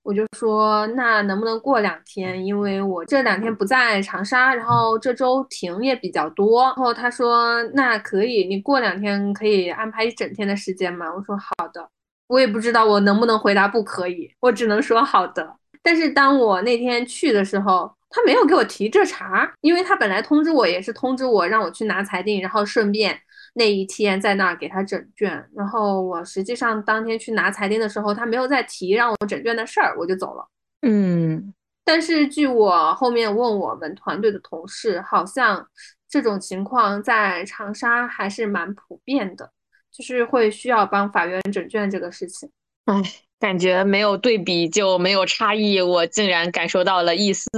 [0.05, 2.45] 我就说，那能不能过两天？
[2.45, 6.65] 因为我这两天不在长沙，然后这周停也比较多。
[6.65, 11.07] 然后他说，那可以，你过两天可以安排一整天的时间吗？
[11.07, 11.89] 我说好的。
[12.27, 15.57] 我也不知道我能不能回答不可以，我只能说好的。
[15.83, 23.19] 但是当我那天去的时候，他没有给我提这茬，因为他本来通知我也是通知我让我去拿裁定，然后顺便。
[23.55, 30.47] 那一天在那儿给他整卷，然后我实际上当天去拿裁定的时候，他没有再提让我整卷的事儿，我就走了。
[30.83, 35.67] 嗯，但是据我后面问我们团队的同事，好像
[36.09, 39.51] 这种情况在长沙还是蛮普遍的，
[39.91, 42.51] 就是会需要帮法院整卷这个事情。
[42.87, 43.01] 唉，
[43.39, 47.49] 感觉没有对比就没有差异，我竟然感受到了一丝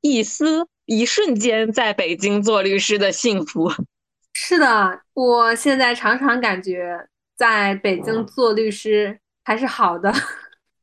[0.00, 3.70] 一丝一瞬间在北京做律师的幸福。
[4.40, 10.14] 是的，我现在常常感觉在北京做律师还是好的，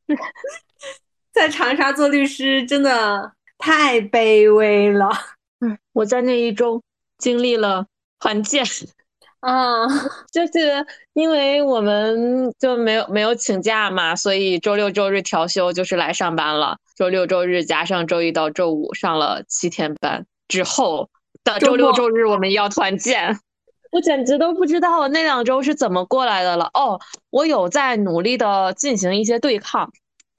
[1.32, 5.10] 在长沙做律师真的太卑微了。
[5.62, 6.84] 嗯，我在那一周
[7.18, 7.88] 经历了
[8.20, 8.64] 团建，
[9.40, 9.88] 嗯，
[10.34, 16.78] 就是因为我们就没有没有请假嘛，所以周六周日调休就是来上班了。
[16.96, 21.10] 周六周日加上周一到周五上了七天班之后。
[21.46, 23.40] 的周六周日我们要团建。
[23.94, 26.70] 我简直都不知道那两周是怎么过来的了。
[26.74, 29.90] 哦，我有在努力的进行一些对抗。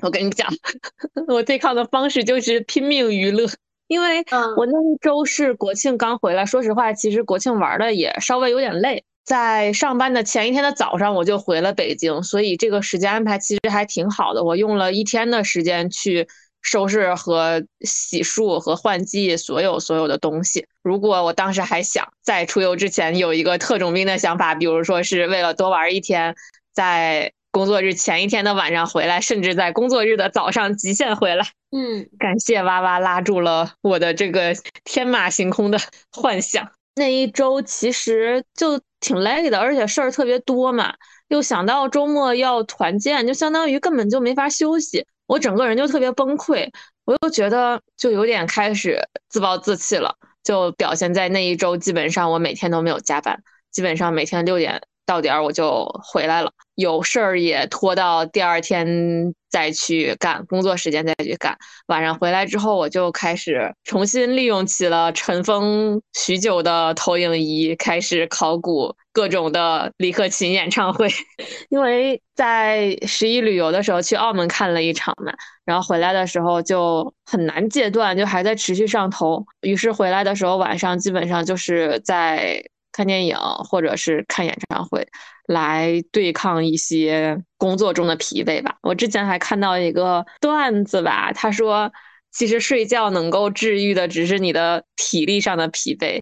[0.03, 0.47] 我跟你讲，
[1.29, 3.49] 我对抗的方式就是拼命娱乐。
[3.89, 4.23] 因为
[4.57, 9.05] 我那一周是国庆刚回来，说实话，其实国庆玩的也稍微有点累。
[9.25, 14.43] 在上班的前一天的早上，我就回了北京，所以这个时间安排其实还挺好的。
[14.45, 16.29] 我用了一天的时间去
[16.67, 20.67] 收拾和洗漱和换季所有所有的东西。
[20.83, 26.35] 如果我当时还想在出游之前有一个特种兵的想法，比如说是为了多玩一天，
[26.75, 27.33] 在。
[27.53, 31.47] 工作日前一天的晚上回来，甚至在工作日的早上极限回来。
[31.75, 35.79] 嗯，感谢哇哇拉住了我的这个天马行空的
[36.13, 36.71] 幻想。
[36.97, 40.93] 那一周其实就挺累的，而且事儿特别多嘛。
[41.29, 45.07] 又想到周末要团建，就相当于根本就没法休息。
[45.27, 46.71] 我整个人就特别崩溃，
[47.05, 54.83] 我又觉得就有点开始自暴自弃了，就表现在那一周，基本上我每天都没有加班，基本上每天六点。
[55.07, 61.57] 到点儿我就回来了，有事儿也拖到第二天再去干，工作时间再去干。
[61.89, 71.09] 晚上回来之后，我就开始重新利用起了尘封许久的投影仪，开始考古各种的李克勤演唱会。
[71.71, 75.33] 因为在十一旅游的时候去澳门看了一场嘛，
[75.65, 79.45] 然后回来的时候就很难戒断，就还在持续上头。
[79.63, 82.63] 于是回来的时候晚上基本上就是在。
[82.93, 83.37] 看电影
[83.69, 85.07] 或者是看演唱会，
[85.47, 88.77] 来对抗一些工作中的疲惫吧。
[88.83, 91.93] 我之前还看到一个段子吧，他说，
[92.33, 96.21] 其实睡觉能够治愈的只是你的体力上的疲惫。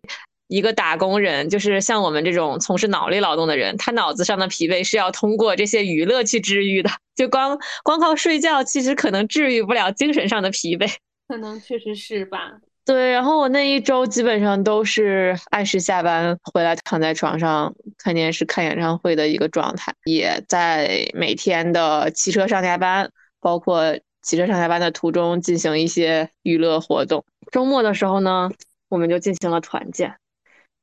[0.49, 6.91] 一个打工人，就是像我们这种从事脑力劳动的人，他脑子上的疲惫是要通过这些娱乐去治愈的。
[7.17, 10.93] 就光光靠睡觉，其实可能治愈不了精神上的疲惫。
[11.27, 12.59] 可能确实是吧。
[12.85, 27.25] 对，然后我那一周基本上都是按时下班回来，躺在床上看电视、看演唱会的一个状态，也在每天的骑车上下班，包括骑车上下班的途中进行一些娱乐活动。
[27.51, 28.51] 周末的时候呢，
[28.91, 30.17] 我们就进行了团建。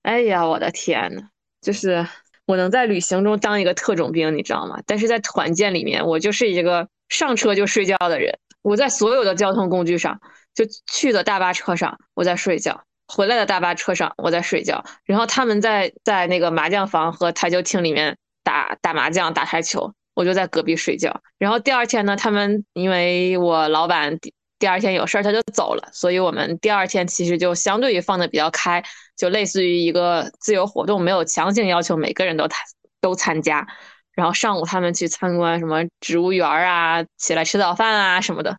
[0.01, 1.21] 哎呀，我的天呐，
[1.61, 2.07] 就是
[2.47, 4.81] 我能在旅行中当一个特种兵，你知道吗？
[4.87, 8.39] 但是在团建里面，我就是一个上车就睡觉的人。
[8.63, 10.19] 我在所有的交通工具上。
[10.53, 12.73] 就去的大巴车上，我在睡觉；
[13.07, 14.83] 回来的大巴车上，我在睡觉。
[15.05, 21.21] 然后他们在在那个麻将房和台球厅里面打打麻将、打台球，我就在隔壁睡觉。
[21.37, 28.83] 然后第二天呢，他们因为我老板第第二天有事儿，他就走了，所以我们第二天其实就相对于放的比较开，
[29.17, 32.59] 就类似于一个自由活动，没有强行要求每个人都参
[32.99, 33.65] 都参加。
[34.13, 38.57] 然后上午他们去参观什么植物园啊，起来吃早饭啊什么的，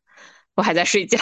[0.56, 1.18] 我还在睡觉。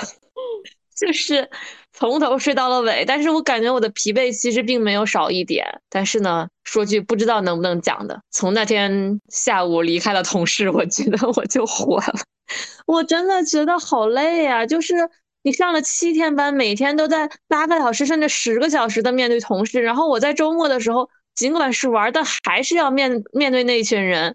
[1.00, 1.48] 就是
[1.94, 5.64] 从头睡到了尾，但是我感觉我的疲惫其实并没有少一点。
[5.88, 12.14] 但是呢，说句不知道能不能讲的，从那天下午离开了同事，我觉得我就活了。
[12.84, 14.66] 我真的觉得好累呀！
[14.66, 14.94] 就是
[15.42, 24.34] 你上了七天班，每天都在八个小时甚至十个小时的面对同事，然后我在周末的时候，尽管是玩，但还是要面面对那群人，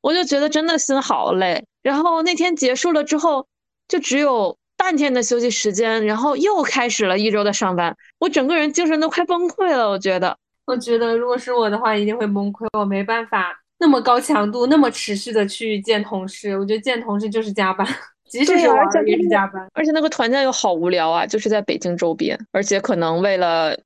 [0.00, 1.66] 我就觉得真的心好累。
[1.82, 3.46] 然后那天结束了之后，
[3.86, 4.56] 就只有。
[4.76, 9.88] 半天的休息时间，然后又开始了一周的上班，我整个人精神都快崩溃了。
[9.88, 10.36] 我觉得，
[10.66, 12.66] 我觉得如果是我的话，一定会崩溃。
[12.78, 16.56] 我没办法那么高强度、那么持续的去见同事。
[16.58, 17.86] 我觉得见同事就是加班，
[18.28, 19.66] 即使是玩也是加班。
[19.72, 23.76] 而且那个团建又好无聊啊，就是在北京周边，而且可能为了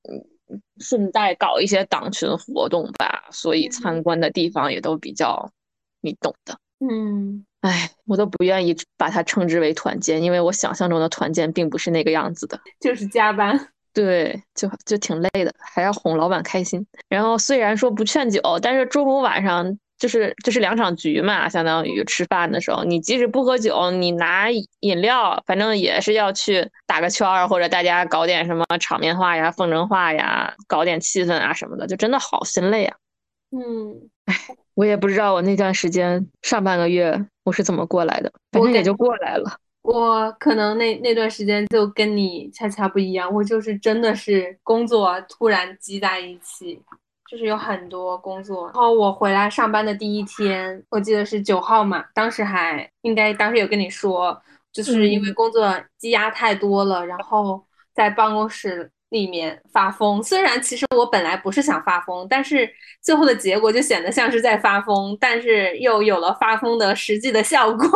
[0.81, 5.50] 顺带搞一些党群活动吧，所以参观的地方也都比较，
[6.00, 6.59] 你懂的。
[6.81, 7.44] 嗯。
[7.61, 13.68] 哎，我都不愿意把它称之为团建，因为我想象中的团建并不是那个样子的，就是加班。
[13.92, 16.87] 对，就就挺累的，还要哄老板开心。
[17.09, 32.96] 然后虽然说不劝酒，但是中午晚上就是就是两场局嘛，相当于吃饭的时候，你即使不喝酒，你拿饮料，反正也是要去打个圈儿，或者大家搞点什么场面话呀、风筝话呀，搞点气氛啊什么的，就真的好心累啊。
[33.51, 34.35] 嗯，哎，
[34.75, 37.27] 我也不知道我那段时间上半个月。
[37.43, 38.31] 我是怎么过来的？
[38.53, 39.59] 反正也就过来了。
[39.83, 46.81] 我可能那那段时间就跟你恰恰不一样，我就是真的是工作突然积在一起，
[47.29, 48.66] 就是有很多工作。
[48.66, 54.41] 然后我回来上班的第一天，我记得是九号嘛，当时还应该当时有跟你说，
[54.71, 57.64] 就是因为工作积压太多了，然后
[57.95, 58.89] 在办公室。
[59.11, 62.69] 里面发疯，虽然其实我本来不是想发疯，但是
[63.03, 67.87] 最后的结果就显得像是在发疯，但是又有了发疯的实际的效果。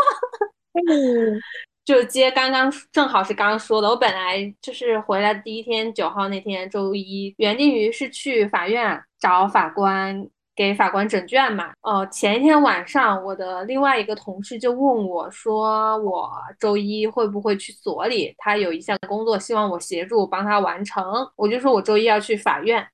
[0.89, 1.41] 嗯，
[1.85, 11.73] 就接刚刚正好是刚刚说的，我本来就是回来第一天九号那天周一，原定于是去法院找法官给法官整卷嘛。
[11.83, 18.35] 哦，前一天晚上我的另外一个同事就问我说，我周一会不会去所里？
[18.39, 21.05] 他有一项工作希望我协助帮他完成，
[21.37, 22.87] 我就说我周一要去法院。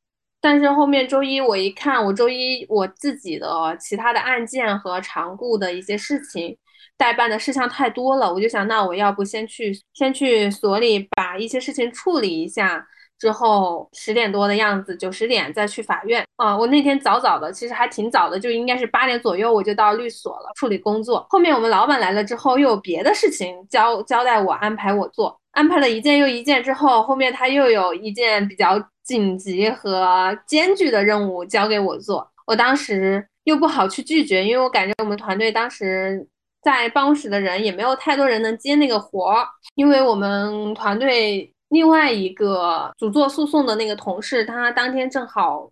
[0.42, 6.56] 但是后面周一我一看，我周一我自己的其他的案件和常顾的一些事情，
[6.96, 12.86] 代办的事项太多了，我就想，那我要不先去先去所里把一些事情处理一下，
[13.20, 16.24] 之后十点多的样子，九十点再去法院。
[16.36, 21.24] 啊，我那天早早的，其实还挺早的，就应该是八点左右我就到律所了处理工作。
[21.30, 28.82] 后面我们老板来了之后，又有别的事情交交代我安排我做，安排了一件又一件之后，后面他又有一件比较。
[29.02, 36.24] 紧急和艰巨的任务交给我做，我当时又不好去拒绝，因为我感觉我们团队当时
[36.62, 39.44] 在办公室的人也没有太多人能接那个活儿，
[39.74, 45.70] 因为我们团队另外一个主做诉讼的那个同事，他当天正好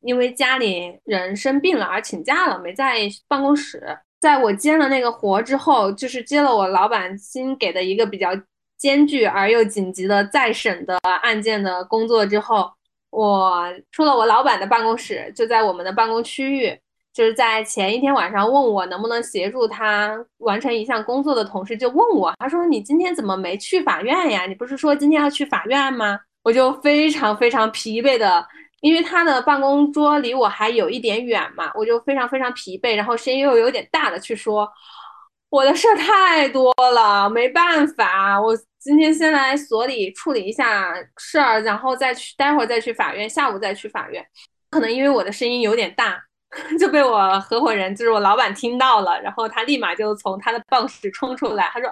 [0.00, 3.98] 因为家里人生病了而请假了，没在办公室。
[4.20, 8.30] 在我接了那个活之后，就是接了我老板新给的一个比较
[8.78, 12.72] 艰巨而又紧急的再审的案件的工作之后。
[13.12, 16.78] 我出了我老板的办公室，就在我们的办公区域，
[17.12, 24.46] 就是在前一天晚上问我能不能协助他完成一项工作的同事就问我，他说你今天怎么没去法院呀？
[24.46, 26.18] 你不是说今天要去法院吗？
[26.42, 28.46] 我就非常非常疲惫的，
[28.80, 34.66] 因为他的办公桌离我还有一点远嘛，我就非常非常疲惫，然后声音又有点大的去说。
[35.50, 44.24] 我的事儿太多了，没办法，我今天先来所里处理一下事儿，然后再去，待会儿再去法院，下午再去法院。
[44.70, 46.22] 可能因为我的声音有点大，
[46.78, 51.88] 就被我合伙人，就是我老板听到了，然后他立马就从他的办公室冲出来，他说，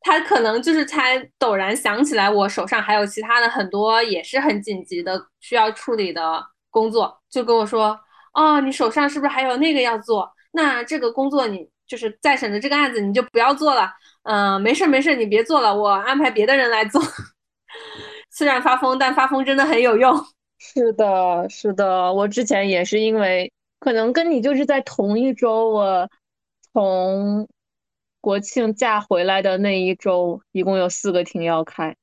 [0.00, 7.98] 他可能就是才陡然想起来我手上还有其他的很多也是很紧急的需要处理的工作，就跟我说，
[8.34, 10.30] 哦，你手上是不是还有那个要做？
[10.52, 11.68] 那这个工作你。
[11.86, 13.92] 就是再审的这个案子，你就不要做了。
[14.22, 16.98] 嗯，没事没事，你别做了，我安排别的人来做。
[18.32, 20.18] 虽然发疯，但发疯真的很有用。
[20.58, 23.52] 是的，是的，我之前也是因为
[23.84, 26.08] 可能跟你就是在同一周，我
[26.72, 27.46] 从
[28.22, 31.94] 国庆假回来的那一周，一共有四个庭要开，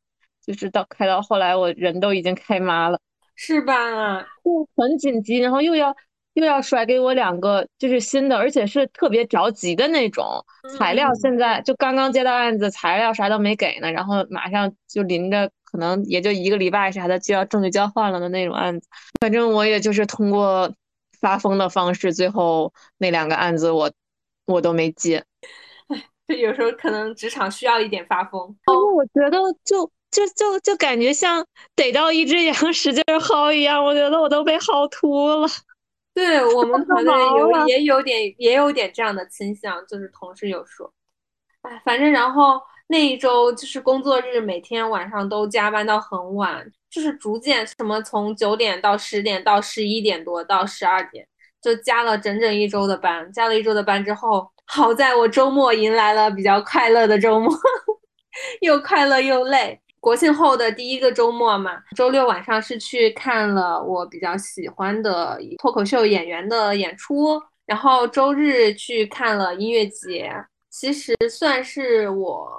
[0.46, 3.00] 就是到开到后来，我人都已经开麻了，
[3.36, 4.22] 是吧？
[4.44, 5.96] 就很紧急，然后又要。
[6.36, 10.26] 又要甩给我两个，就是新的，而且是特别着急的那种
[10.78, 11.14] 材料。
[11.16, 18.88] 现在就刚刚接到案子，材料啥都没给呢，然后马上就临着，可能也就一个礼拜啥的就要证据交换了的那种案子。
[19.20, 20.74] 反正我也就是通过
[21.22, 23.90] 发疯的方式，最后那两个案子我
[24.46, 25.24] 我都没接。
[25.88, 28.42] 哎，就有时候可能职场需要一点发疯。
[28.66, 31.46] 哦，我觉得就就就就感觉像
[31.76, 35.48] 逮到一只羊使劲薅一样，我觉得我都被薅秃了。
[36.14, 40.92] 对我们团队 有也有点也有点这样的倾向，就是同事有说，
[41.62, 51.26] 哎，反正然后那一周就是工作日，每天晚上都加班到很晚，就是逐渐什么从九点到十点到十一点多到十二点，
[51.62, 53.32] 就加了整整一周的班。
[53.32, 57.50] 加了一周的班之后，好在我周末迎来了比较快乐的周末，
[58.62, 59.80] 又快乐又累。
[60.00, 70.34] 国庆后的第一个周末嘛，周六晚上是去看了我比较喜欢的脱口秀演员的演出，然后周日去看了音乐节。
[70.72, 72.50] 其实算是我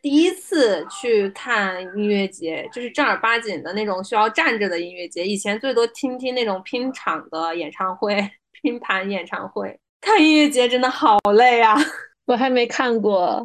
[0.00, 5.24] 第一次去看音乐节，就是正儿八经的那种需要站着的音乐节。
[5.24, 8.16] 以前最多听听那种拼场的演唱会、
[8.62, 9.78] 拼盘演唱会。
[10.00, 11.76] 看音乐节真的好累啊！
[12.26, 13.44] 我还没看过，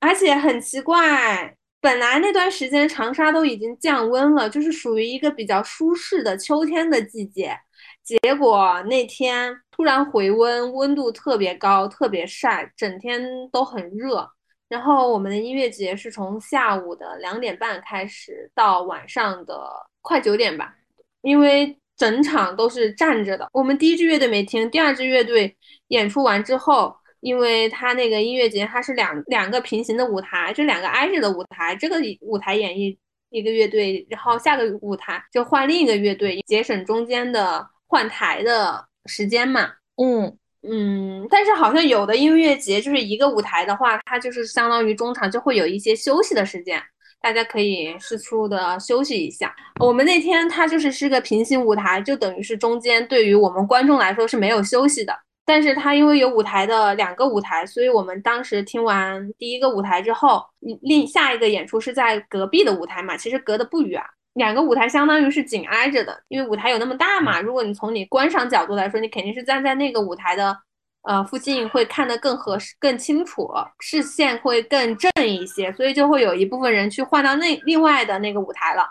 [0.00, 1.54] 而且很奇怪。
[1.80, 7.54] 本来那段时间长沙都已经降温了，就是属于一个比较舒适的秋天的季节。
[8.02, 13.22] 结果那天突然回温，温度特别高，特别晒，整天
[13.52, 14.30] 都很热。
[14.74, 19.70] 然后我们的音乐节是从下午的两点半开始，到晚上的
[20.02, 20.74] 快九点吧，
[21.22, 23.48] 因为整场都是站着的。
[23.52, 25.56] 我们第一支乐队没听，第二支乐队
[25.88, 26.96] 演出完之后。
[27.20, 31.74] 因为他那个音乐节，它是两两个平行的舞台，就两个挨着的舞台。
[31.74, 32.94] 这个舞台演绎
[33.30, 39.72] 一个乐队，然后下个舞台就换另一个乐队，节省中间的换台的时间嘛。
[39.96, 40.36] 嗯
[40.66, 46.82] 嗯，但是好像有的音乐节就是一个舞台的话，它就是相当于中场就会有一些休息的时间，
[47.20, 49.54] 大家可以适处的休息一下。
[49.80, 55.14] 我们那天它就是是个平行舞台，就等于是中间对于我们观众来说是没有休息的。
[55.46, 60.42] 但是它因为有舞台的两个舞台，所以我们当时听完第一个舞台之后，
[60.80, 64.02] 另下一个演出是在隔壁的舞台嘛，其实隔得不远，
[64.34, 67.40] 两个舞台相当于是紧挨着的，因为舞台有那么大嘛。
[67.40, 70.56] 如果你从你观赏角度来说，你肯定是站在那个舞台的
[71.02, 73.48] 呃附近会看得更合适、更清楚，
[73.80, 78.86] 视线会更正一些，所以就会有一部分人去换到那另外的那个舞台了。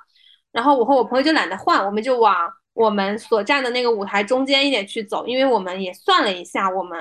[0.52, 2.52] 然后我和我朋友就懒得换，我们就往。
[2.76, 7.00] 我们所站的那个舞台中间一点去走，因为我们也算了一下，我们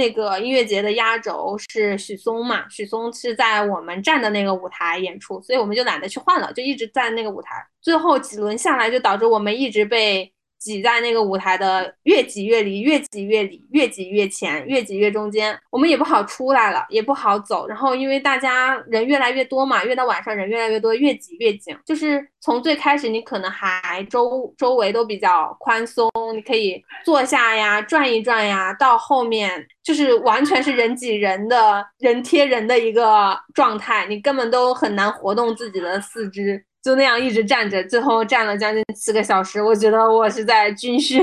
[0.00, 7.54] 那个音乐节的压轴是许嵩嘛，许嵩是在我们站的那个舞台演出，所以我们就懒得去换了，就一直在那个舞台。
[7.82, 10.32] 最后几轮下来，就导致我们一直被。
[10.60, 17.66] 挤在那个舞台的越挤越离，越挤越离，越挤越前，越挤越中间，我们也不好出来了，也不好走。
[17.66, 21.74] 然后因为大家人越来越多嘛，越到晚上人越来越多，越挤越紧。
[21.86, 36.62] 就是从最开始你可能还周周围都比较宽松，你可以坐下呀，转一转呀，到后面就是完全是人挤人的人贴人的一个状态，你根本都很难活动自己的四肢。
[36.82, 39.62] 就那样一直站着，最后站了将近七个小时。
[39.62, 41.22] 我觉得我是在军训，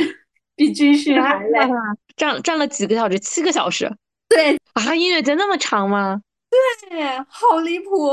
[0.55, 1.59] 比军训还累。
[2.15, 3.19] 站站了几个小时？
[3.19, 3.91] 七个小时。
[4.29, 6.21] 对啊，音乐节那么长吗？
[6.89, 8.09] 对，好离谱。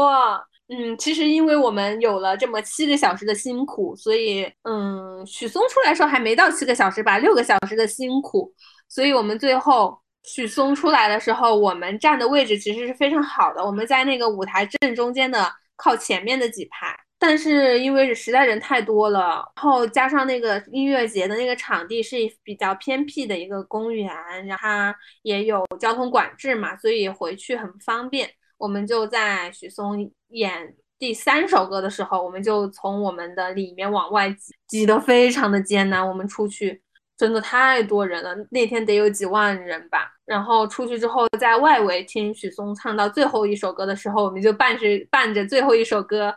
[0.68, 8.50] 嗯，其实因为我们有了这么七个小时的辛苦，所以嗯，许嵩出来时候还没到七个小时吧，六个小时的辛苦。
[8.88, 16.96] 所以我们最后许嵩出来的时候，我们站的位置其实是非常好的，我们在那个舞台正中间的靠前面的几排。
[17.26, 24.14] 但是因为实在人太多了，然后加上那个音乐节的那个场地是比较偏僻的一个公园，
[24.46, 24.68] 然后
[25.22, 28.28] 也有交通管制嘛，所以回去很不方便。
[28.58, 36.06] 我们就在许嵩演第三首歌的时候，我们就从我们的里面往外挤，挤得非常的艰难。
[36.06, 36.82] 我们出去
[37.16, 40.12] 真的太多人了，那天得有几万人吧。
[40.26, 46.34] 然后出去之后，在外围听许嵩唱到最后一首歌的时候，我们就伴着伴着最后一首歌，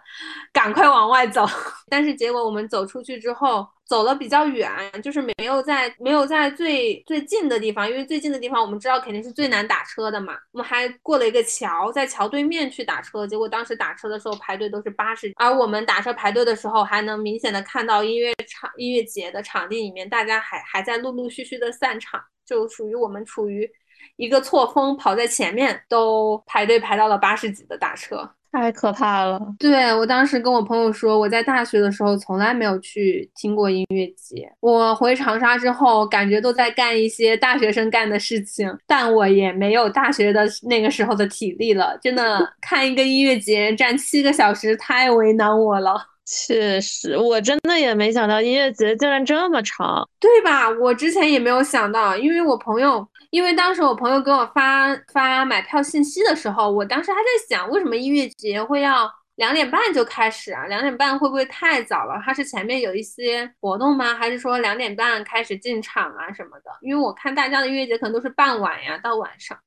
[0.51, 1.45] 赶快往外走。
[1.89, 3.67] 但是结果我们走出去之后。
[3.87, 4.69] 走了比较远，
[5.01, 10.33] 就是没有在没有在最最近的地方，因为最近的地方我们知道肯定是最难打车的嘛。
[10.51, 23.69] 我们还过了一个桥，在桥对面去打车，结果当时打车的时候排队都是八十，而我们打车排队的时候还能明显的看到音乐场音乐节的场地里面，大家还还在陆陆续续的散场，就属于我们处于
[24.15, 28.27] 一个错峰，跑在前面都排队排到了八十几的大车。
[28.49, 29.39] 太可怕了！
[29.59, 34.51] 对我当时跟我朋友说，我在大学的时候从来没有去听过音乐节。
[34.61, 41.95] 我回长沙之后，感觉都在干一些大学生干的事情，但我也没有大学的那个时候的体力了。
[42.01, 46.16] 真的，看一个音乐节站七个小时，太为难我了。
[46.27, 50.69] 确实，我真的也没想到音乐节竟然这么长，对吧？
[50.69, 53.07] 我之前也没有想到，因为我朋友。
[53.29, 60.65] 因为当时我朋友给我发发买票信息的时候，我当时还在想，为什么音乐节会要两点半就开始啊？
[60.67, 62.21] 两点半会不会太早了？
[62.23, 64.15] 它是前面有一些活动吗？
[64.15, 66.71] 还是说两点半开始进场啊什么的？
[66.79, 69.57] 因为我看大家的音乐节可能都是傍晚呀，到晚上，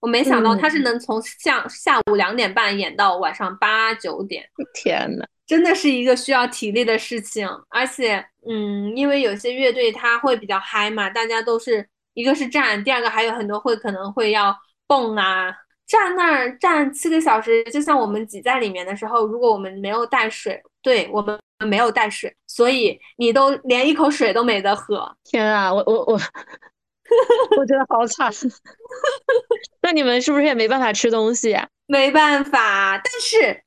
[0.00, 4.44] 我没想到他是能从下下午两点半演到晚上八九点。
[4.74, 11.88] 天呐，真的是一个需要体力的事情，而且，嗯，因为有些乐队它会比较嗨嘛，大家都是。
[12.12, 14.54] 一个是站，第二个还有很多会可能会要
[14.88, 15.48] 蹦啊，
[15.86, 25.16] 站那儿站七个小时，就像我们挤在里面的时候，如果我们没有带水，对我们没有带水，所以你都连一口水都没得喝。
[25.22, 26.20] 天啊，我我我，
[27.56, 28.32] 我觉得好惨。
[29.82, 31.56] 那你们是不是也没办法吃东西？
[31.86, 33.62] 没办法，但是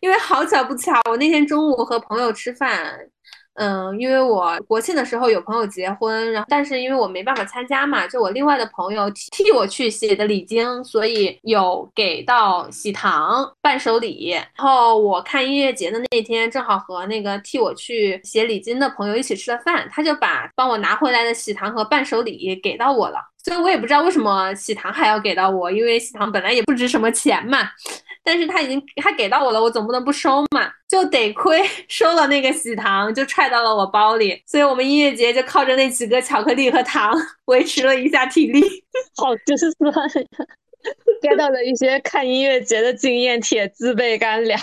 [0.00, 3.10] 因为好巧不巧，我那天中午和朋友吃饭。
[3.56, 14.30] 嗯，因为我国庆的时候有朋友结婚，然后但是因为我没办法参加嘛，就我另外的朋友替我去写的礼金，所以有给到喜糖伴手礼。
[14.30, 23.18] 然后我看音乐节的那天，正好和那个替我去写礼金的朋友一起吃了饭，他就把帮我拿回来的喜糖和伴手礼给到我了。
[23.42, 27.58] 所以我也不知道为什么喜糖还要给到我，因为喜糖本来也不值什么钱嘛。
[28.26, 34.42] 但是他已经他给到我了，我总不能不收嘛，就得亏 收了那个喜糖，就揣到了我包里。
[34.44, 37.14] 所以我们音乐节就靠着那几个巧克力和糖
[37.44, 38.60] 维持了一下体力。
[39.14, 40.46] 好心酸呀
[41.22, 44.60] ，get 到了一些看音乐节的经验帖，自备干粮。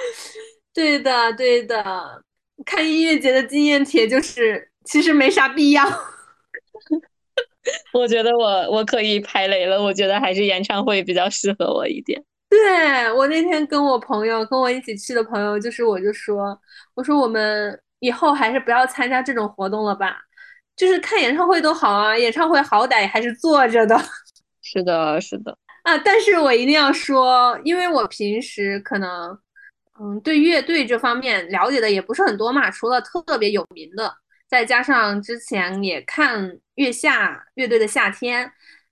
[0.74, 2.22] 对的，对的，
[2.66, 5.84] 看音乐节的经验帖就是其实没啥必要。
[7.94, 12.22] 我觉得我我可以排雷了，我觉得还是演唱会比较适合我一点。
[12.54, 16.58] 对我那天跟我朋友跟我一起去的朋友，就是我就说，
[16.94, 20.16] 我说我们以后还是不要参加这种活动了吧，
[20.76, 23.98] 就是看演唱会都好啊，演唱会好歹还是坐着的。
[24.62, 29.36] 是的，是的啊，但是我一定要说，因为我平时可能，
[30.00, 34.14] 嗯，对乐队这方面了解的也不是很多嘛，除了特别有名的，
[34.48, 38.50] 再加上之前也看月下乐队的夏天，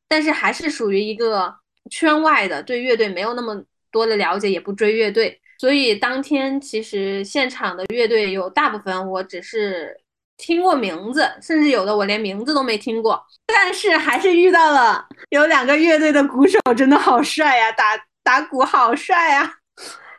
[0.09, 1.55] 但是还是属于一个
[1.91, 9.99] 圈外的，对乐队没有那么多的了解，也不追乐队，所以当天其实现场的乐队有大部分我只是。
[10.39, 19.55] 听过名字，甚至有的我连名字都没听过，但是还是遇到了有两个乐队的鼓手，真的好帅呀，打打鼓好帅呀！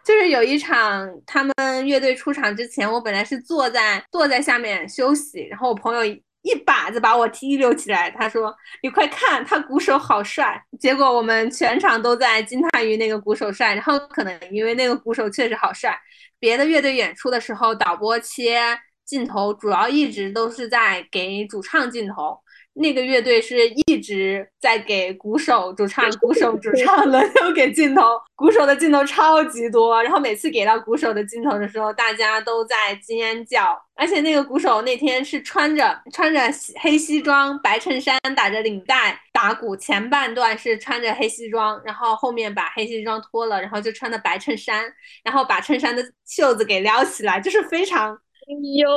[0.06, 1.54] 就是有一场他们
[1.86, 6.02] 乐队出场之前，我本来是坐在坐在下面休息，然后我朋友
[6.44, 16.00] 一把子把我提溜起来，他说：“你快看，他鼓手好帅！”结果我们全场都在惊叹于那个鼓手帅，然后可能因为那个鼓手确实好帅，
[16.40, 18.80] 别的乐队演出的时候导播切。
[19.06, 22.40] 镜头主要一直都是在给主唱镜头，
[22.76, 28.02] 那个乐队是一直在给鼓手、主唱、鼓手、主唱轮流给镜头，
[28.36, 36.42] 鼓手的镜头超级多，然后每次给到鼓手的镜头的时候，大家都在尖叫，而且那个鼓手那天是穿着穿着
[36.82, 44.84] 黑西装、白衬衫，打着领带打鼓，前半段是穿着黑西装，然后后面把黑西装脱了，然后就穿的白衬衫，
[45.24, 48.18] 然后把衬衫的袖子给撩起来，就是非常。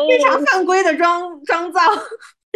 [0.08, 1.80] 非常犯规的妆妆造，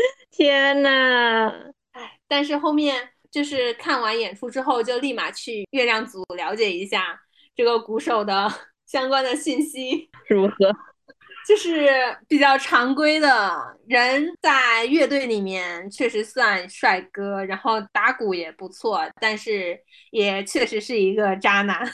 [0.31, 1.51] 天呐！
[1.93, 2.97] 哎，但是后面
[3.31, 7.21] 就是看完演出之后，就立马去月亮组了解一下
[7.55, 8.49] 这个鼓手的
[8.87, 10.75] 相关的信息如何？
[11.49, 11.89] 就是
[12.29, 19.81] 比较常规的人，在乐队里面确实算帅哥，然后打鼓也不错，但是
[20.11, 21.91] 也确实是一个渣男。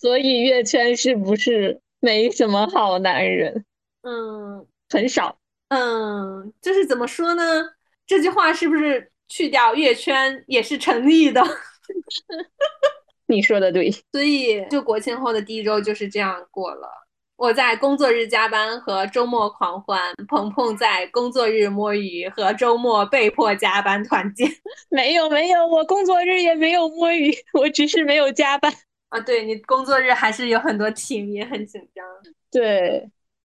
[0.00, 1.80] 所以乐圈是不是？
[2.04, 3.64] 没什么好男人，
[4.02, 5.38] 嗯，很少，
[5.68, 7.64] 嗯，就是怎么说呢？
[8.06, 11.42] 这句话是不是去掉乐圈也是成立的？
[13.26, 16.88] 你说的对，所以就国庆后的第一周就是这样过了。
[17.36, 24.48] 我在工作日加班和周末狂欢，鹏鹏在工作日摸鱼和周末被迫加班团建。
[24.90, 28.72] 没有没有，我工作日也没有摸鱼，我只是没有加班。
[29.08, 32.04] 啊，对你工作日还是有很多题，也很紧张。
[32.50, 33.10] 对，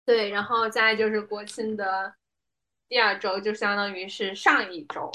[0.07, 2.15] 对，然后再就是国庆的
[2.89, 5.11] 第二周，就相当于是上一周。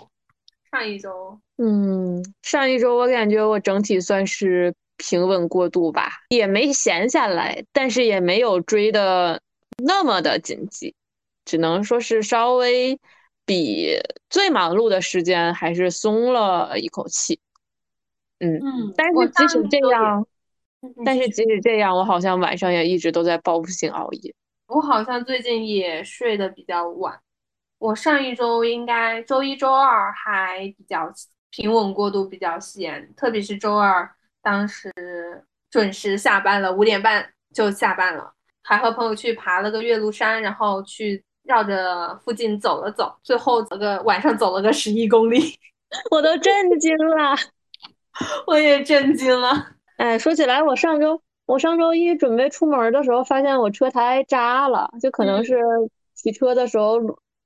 [0.69, 9.41] 上一周，嗯，上一周我感觉我整体算是平稳过渡吧，也没闲下来，但是也没有追的
[9.83, 10.95] 那么的紧急，
[11.43, 12.97] 只能说是稍微
[13.45, 17.41] 比最忙碌的时间还是松了一口气。
[18.39, 20.25] 嗯嗯，但是即使这样。
[21.05, 24.33] 但是即使这样，我好像晚上也一直都在报复性熬夜。
[24.71, 27.19] 我好像最近也睡得比较晚。
[27.77, 31.11] 我上一周应该周一、周二还比较
[31.49, 33.13] 平稳过渡，比较闲。
[33.15, 34.09] 特别是周二，
[34.41, 34.89] 当时
[35.69, 38.31] 准时下班了，五点半就下班了，
[38.63, 45.59] 还和朋友去爬了个岳麓山，然后去绕着附近走了走，最后走个晚上走了个十一公里，
[46.11, 47.35] 我都震惊了，
[48.47, 49.71] 我也震惊了。
[49.97, 55.59] 哎，说起来，我上周我上周一准备出门的时候，发现我车胎扎了，就可能是
[56.13, 56.99] 骑车的时候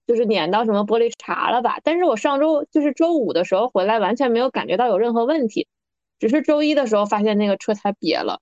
[0.05, 1.79] 就是碾到什么玻璃碴了吧。
[1.83, 5.67] 但是我上周就是周五的时候回来，完全没有感觉到有任何问题，
[6.19, 8.41] 只是周一的时候发现那个车胎瘪了，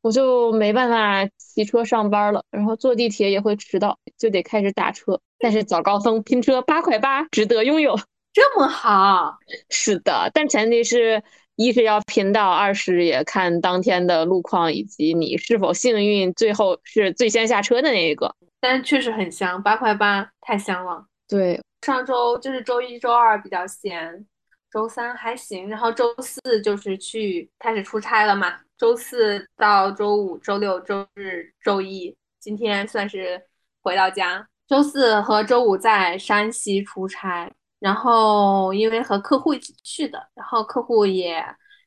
[0.00, 5.20] 我就没办法骑车上班了，然后坐地铁也会迟到，就得开始打车。
[5.38, 7.96] 但是早高峰拼车八块八，值得拥有。
[8.32, 9.36] 这么好？
[9.70, 11.22] 是的，但前提是。
[11.56, 18.34] 一是要拼到，二是也看当天的路况以及你是否幸运，最后是最先下车的那一个。
[18.60, 21.04] 但确实很香，八块八太香了。
[21.28, 24.26] 对，上周就是周一周二比较闲，
[24.70, 28.54] 周三还行，然后周四就是去开始出差了嘛。
[28.78, 33.42] 周四到周五、周六、周日、周一，今天算是
[33.82, 34.46] 回到家。
[34.68, 37.50] 周四和周五在山西出差。
[37.78, 41.44] 然后因为和客户一起去的，然后客户也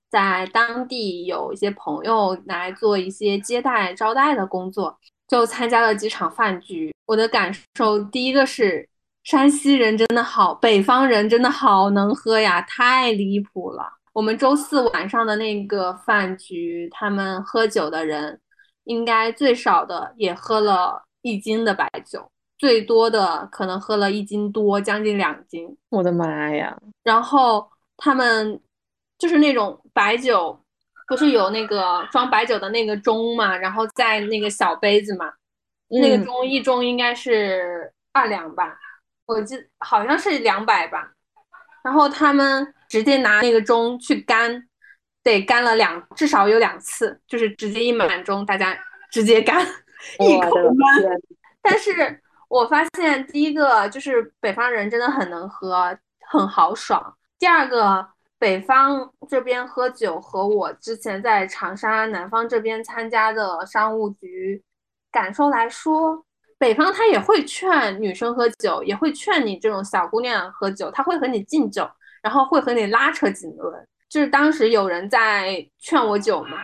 [0.10, 6.94] 在当地有一些朋友来做一些接待招待的工作，就参加了几场饭局。
[7.06, 8.88] 我的感受，第一个是
[9.24, 13.84] 山西人真的好，北方人真的好能喝呀，太离谱了。
[14.14, 18.40] 我们周四晚上的那个饭局，他们喝酒的人
[18.86, 22.30] 应该最少的也喝了一斤的白酒。
[22.60, 25.76] 最多的可能喝了一斤多，将近两斤。
[25.90, 26.78] 我的妈呀！
[27.04, 28.62] 然后他们
[29.18, 30.60] 就是那种白酒，
[31.08, 33.58] 不是有那个装白酒的那个盅嘛？
[33.58, 35.32] 然后在那个小杯子嘛，
[35.88, 38.78] 那个盅一盅应该是二两吧，
[39.26, 41.14] 我记好像是两百吧。
[41.82, 44.68] 然后他们直接拿那个盅去干，
[45.24, 48.78] 得干了两至少有两次，就是直接一满盅，大家
[49.10, 49.66] 直接干
[50.20, 51.22] 一口闷。
[51.62, 55.98] 但是我发现第一个就是北方人真的很能喝，
[56.30, 57.16] 很豪爽。
[57.38, 58.06] 第二个，
[58.38, 64.62] 北方这边喝酒和我之前在长沙南方这边参加的商务局
[65.12, 66.26] 感受来说。
[66.58, 71.90] 北方他也会劝女生喝酒，也会劝你这种小姑娘喝酒，他会和你敬酒，
[72.22, 73.88] 然后会和你拉扯几轮。
[74.10, 76.58] 就是当时有人在劝我酒嘛，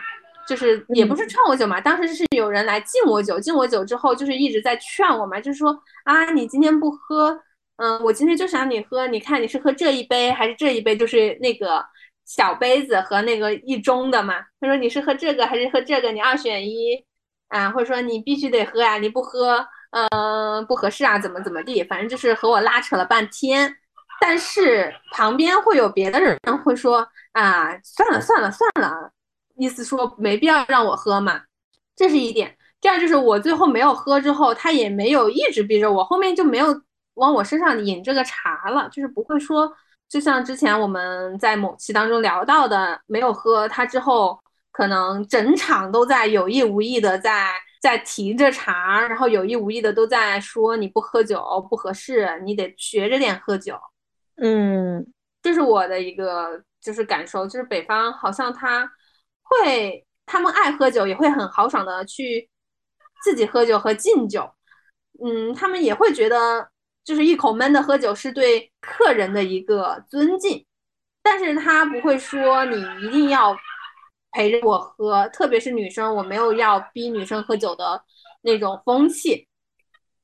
[0.47, 7.39] 就是也不是劝我酒嘛，当时是有人来敬我酒，敬我酒之后就是一直在劝我嘛，就是说啊，你今天不喝，
[7.77, 11.85] 嗯，我今天就想你喝，你看你是喝这一杯还是这一杯，就是那个
[12.25, 14.35] 小杯子和那个一盅的嘛。
[14.59, 17.03] 他说你是喝这个还是喝这个，你二选一
[17.49, 19.65] 啊，或者说你必须得喝呀，你不喝。
[20.11, 23.73] 嗯，不合适啊，怎么怎么地，反正就是和我拉扯了半天。
[24.19, 29.09] 但是旁边会有别的人会说啊，算了算了算了，
[29.57, 31.41] 意思说没必要让我喝嘛。
[31.95, 32.55] 这是一点。
[32.81, 36.67] 第二就是我最后没有喝之后，他也没有一直逼着我，后面就没有
[37.15, 39.71] 往我身上引这个茬了，就是不会说，
[40.07, 44.39] 就像之前我们在某期当中聊到的，没有喝他之后，
[44.71, 47.51] 可能整场都在有意无意的在。
[47.81, 51.39] 在提着茬，然后有意无意的都在说你不喝酒
[51.69, 53.77] 不合适，你得学着点喝酒。
[54.41, 55.05] 嗯，
[55.43, 58.89] 这是我的一个就是感受，就是北方好像他
[59.45, 62.49] 会，他们爱喝酒，也会很豪爽的去
[63.23, 64.51] 自己喝酒和敬酒。
[65.23, 66.69] 嗯，他们也会觉得
[67.03, 70.65] 就是一口闷的喝酒是对客人的一个尊敬，
[71.23, 73.57] 但是他不会说你一定要。
[74.37, 78.03] 陪着我喝，特别是女生，我没有要逼女生喝酒的
[78.41, 79.47] 那种风气。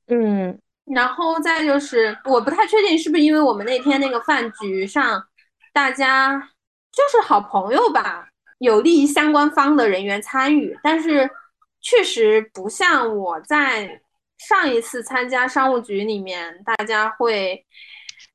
[0.08, 5.26] 嗯，然后再就是，我不太确定是不是因为我们那天那个饭局上，
[5.72, 6.38] 大家
[6.92, 8.28] 就是好朋友吧，
[8.62, 11.28] 有利于相关方的人员参与，但是
[11.80, 14.00] 确实不像我在
[14.38, 17.66] 上一次参加商务局里面，大家会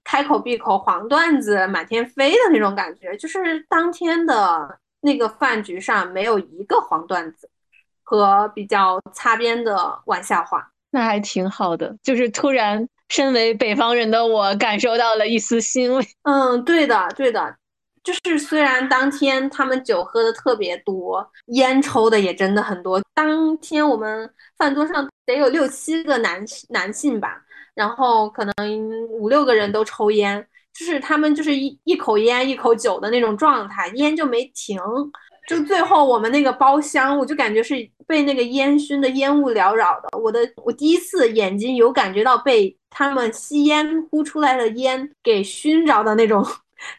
[0.03, 4.79] 开口闭口黄段子满天飞的那种感觉，就是当天的。
[4.99, 7.47] 那个饭局上没有一个黄段子
[8.03, 11.95] 和比较擦边的玩笑话，那还挺好的。
[12.01, 16.03] 就是突然，身为北方人的我感受到了一丝欣慰。
[16.23, 17.55] 嗯，对的，对的。
[18.13, 23.01] 就是虽然当天他们酒喝的特别多，烟抽的也真的很多。
[23.13, 27.41] 当天我们饭桌上得有六七个男男性吧，
[27.75, 28.53] 然后可能
[29.09, 30.45] 五六个人都抽烟。
[30.73, 34.79] 就是他们就是一一口烟一口酒的那种状态，烟就没停。
[35.47, 40.19] 就最后我们那个包厢，我就感觉是被那个烟熏的烟雾缭绕的。
[40.19, 46.45] 我的我第一次眼睛有感觉到被他们吸烟呼出来的烟给熏着的那种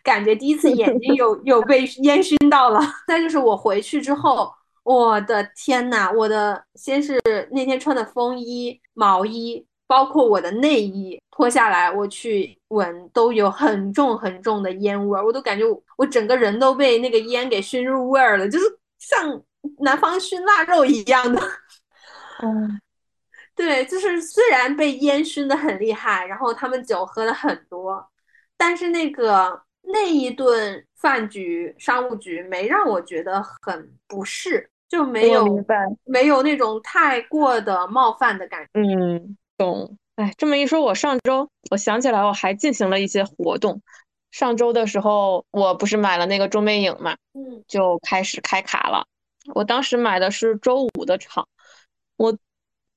[0.02, 2.80] 感觉，第一次眼睛有有被烟熏到了。
[3.06, 4.52] 再就是我回去之后，
[4.82, 7.20] 我的天呐，我的先是
[7.50, 9.64] 那天穿的风衣毛衣。
[9.88, 15.64] 包括我的内衣脱下来，我去闻，都有很重很重的烟味儿，我都感觉
[15.96, 18.66] 我整个人都被那个烟给熏入味儿了，就是
[18.98, 19.42] 像
[19.78, 21.40] 南方熏腊肉一样的。
[22.44, 22.78] 嗯，
[23.56, 28.10] 对，就是虽然被烟熏的很厉害，然后他们酒喝了很多，
[28.58, 29.62] 但是那个
[29.92, 35.44] 那一顿饭局商务局没让我觉得很不适，就没有
[36.04, 38.70] 没有那种太过的冒犯的感觉。
[38.74, 39.36] 嗯。
[39.58, 43.82] 懂，哎，这么一说，我上周我想起来，我还进行了一些活动。
[44.30, 49.04] 上周的时候，我不是买了那个中美影嘛，嗯，就开始开卡了。
[49.52, 51.48] 我当时买的是周五的场，
[52.16, 52.38] 我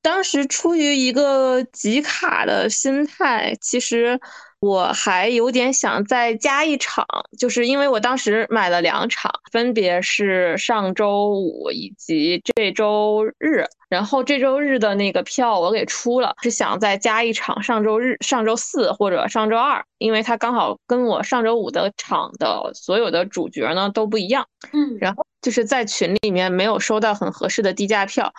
[0.01, 4.19] 当时出于一个集卡的心态，其实。
[4.61, 7.03] 我还有点想再加一场，
[7.35, 24.45] 就是因为我当时买了两场，分别是上周五以及这周日，然后这周日的那个票我给出了，是想再加一场上周日、上周四或者上周二，因为它刚好跟我上周五的场的所有的主角呢都不一样。
[24.73, 28.31] 嗯，然后就是在群里面没有收到很合适的低价票，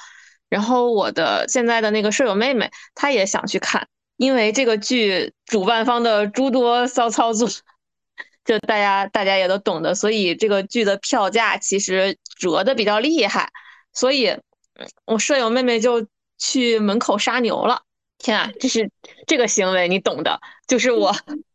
[0.53, 3.89] 然后我的现在的那个舍友妹妹她也想去看。
[4.19, 7.49] 因为这个剧主办方的诸多骚操作，
[8.45, 13.51] 就大家大家也都懂的，所以这个剧的票价其实折的比较厉害，
[13.93, 14.37] 所以
[15.07, 16.07] 我舍友妹妹就
[16.39, 17.83] 去门口杀牛了。
[18.19, 18.89] 天啊，这是
[19.27, 20.39] 这个行为你懂的，
[20.69, 21.13] 就是我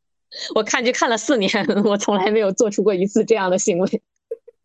[0.53, 1.49] 我看剧看了四年，
[1.85, 4.01] 我从来没有做出过一次这样的行为，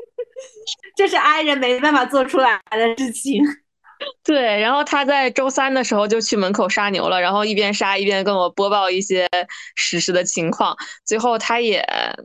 [0.97, 3.45] 这是 I 人没办法做出来的事情。
[4.25, 9.29] 对，然后他在周三的时候就去门口杀牛了，然后一边杀一边跟我播报一些
[9.75, 10.77] 实时的情况。
[11.05, 11.85] 最后他也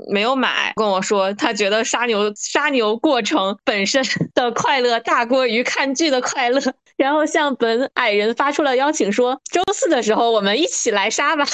[0.09, 4.03] 没有买，跟我说他觉得杀牛杀牛过程本身
[4.35, 6.61] 的快乐大过于看剧的快乐。
[6.97, 11.45] 然后向本矮人发出了邀请，说周四的时候我们一起来杀吧。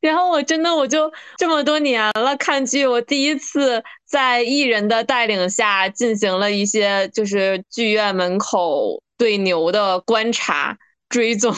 [0.00, 10.76] 然后我真的我就这么多年了看剧，我第一次在艺人的带领下进行了一些就是剧院门口对牛的观察、
[11.08, 11.54] 追踪，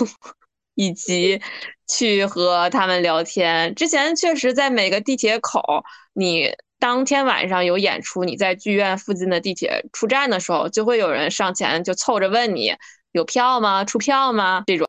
[0.75, 1.41] 以及
[1.89, 3.75] 去和他们聊天。
[3.75, 12.75] 之前确实在每个地铁口，你当天晚上有演出，你在剧院附近的地铁出站的时候，就会有人上前就凑着问你。
[13.13, 13.83] 有票吗？
[13.83, 14.63] 出票吗？
[14.67, 14.87] 这种，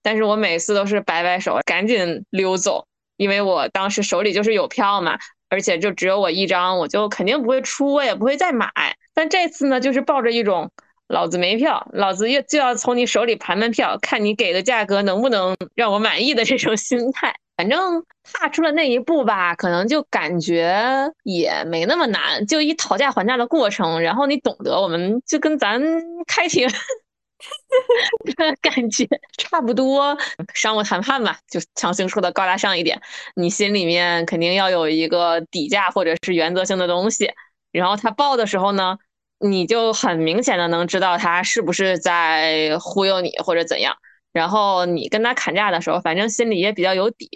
[0.00, 2.86] 但是我每次都是摆摆手，赶紧溜走，
[3.18, 5.18] 因为我当时手里就是有票嘛，
[5.50, 8.72] 而且就只有我一张，我就肯定不会出，我也不会再买。
[9.12, 10.70] 但这次呢，就是抱着一种
[11.08, 17.34] 老子没票，老子要就要从你手里盘盘票，看你给的价格能不能让我满意的这种 心态。
[17.56, 25.80] 反正踏出了那一步吧，可能就感觉也没那么难，就一讨价还价的过程，然后你懂得，我们就跟咱
[26.26, 26.68] 开庭。
[28.62, 30.16] 感觉差不多，
[30.54, 33.02] 商务谈判嘛，就强行说的高大上一点。
[33.36, 37.30] 你心里面肯定要有一个底价或者是原则性的东西，
[37.70, 38.96] 然后他报的时候呢，
[39.40, 43.96] 你就很明显的能知道他是不是在忽悠你或者怎样。
[44.32, 47.28] 然后你跟他砍价的时候，反正心里也比较有底。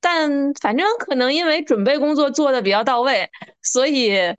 [0.00, 3.30] 但反正可能因为准备工作做的比较到位，
[3.62, 4.34] 所以。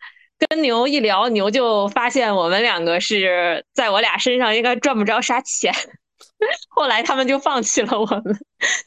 [0.50, 5.74] 跟牛一聊，牛就发现我们两个是在我俩身上应该赚不着啥钱。
[6.70, 8.38] 后来他们就放弃了我们，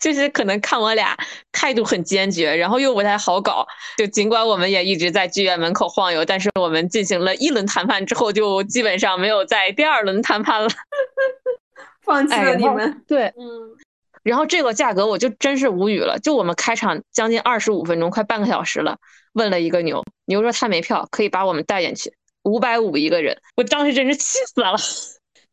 [0.00, 1.16] 就是可能看我俩
[1.52, 3.66] 态度很坚决，然后又不太好搞。
[3.96, 10.68] 就尽管我们也一直在剧院门口晃悠，但是我们进行了一轮谈判之后，就基本上没有在第二轮谈判了，
[12.04, 13.02] 放弃了你们。
[13.06, 13.76] 对，嗯。
[14.22, 18.98] 然后这个价格我就真是无语了，就我们开场将近二十五分钟，快半个小时了。
[19.34, 22.12] 问了一个牛，牛说他没票，可以把我们带进去，
[22.42, 23.40] 五百五一个人。
[23.54, 24.76] 我当时真是气死了。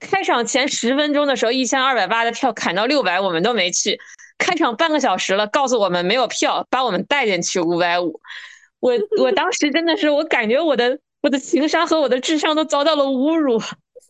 [0.04, 4.00] 开场前十分钟的时候，一千二百八的票砍到六百，我们都没去。
[4.38, 8.20] 开场半个小时了，告诉我们没有票，把我们带进去五百五。
[8.80, 13.62] 我 我当时真的是，我感觉我的我的情商和我的智商都遭到了侮辱。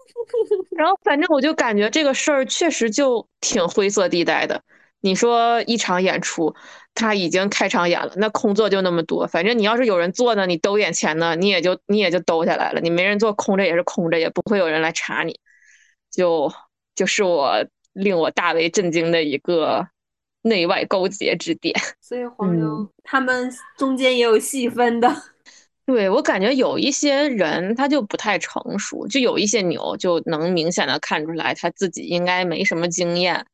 [0.76, 4.62] 然后反正我就感觉这个事儿确实就挺灰色地带的。
[5.02, 6.56] 你说一场演出。
[6.96, 12.80] 他已经开场演了，那空座就那么多，反正你要是有人坐呢，你兜眼前呢，你也就你也就兜下来了。
[12.82, 15.40] 你没人坐，空着也是空着，也不会有人来查你。
[16.14, 16.52] 就
[16.94, 19.86] 就是我令我大为震惊的一个
[20.44, 21.76] 内外勾结之点。
[22.00, 25.10] 所以黄牛他们中间也有细分的。
[25.86, 33.46] 对我感觉有一些人他就不太成熟，就有一些牛就能明显的看出来他自己应该没什么经验。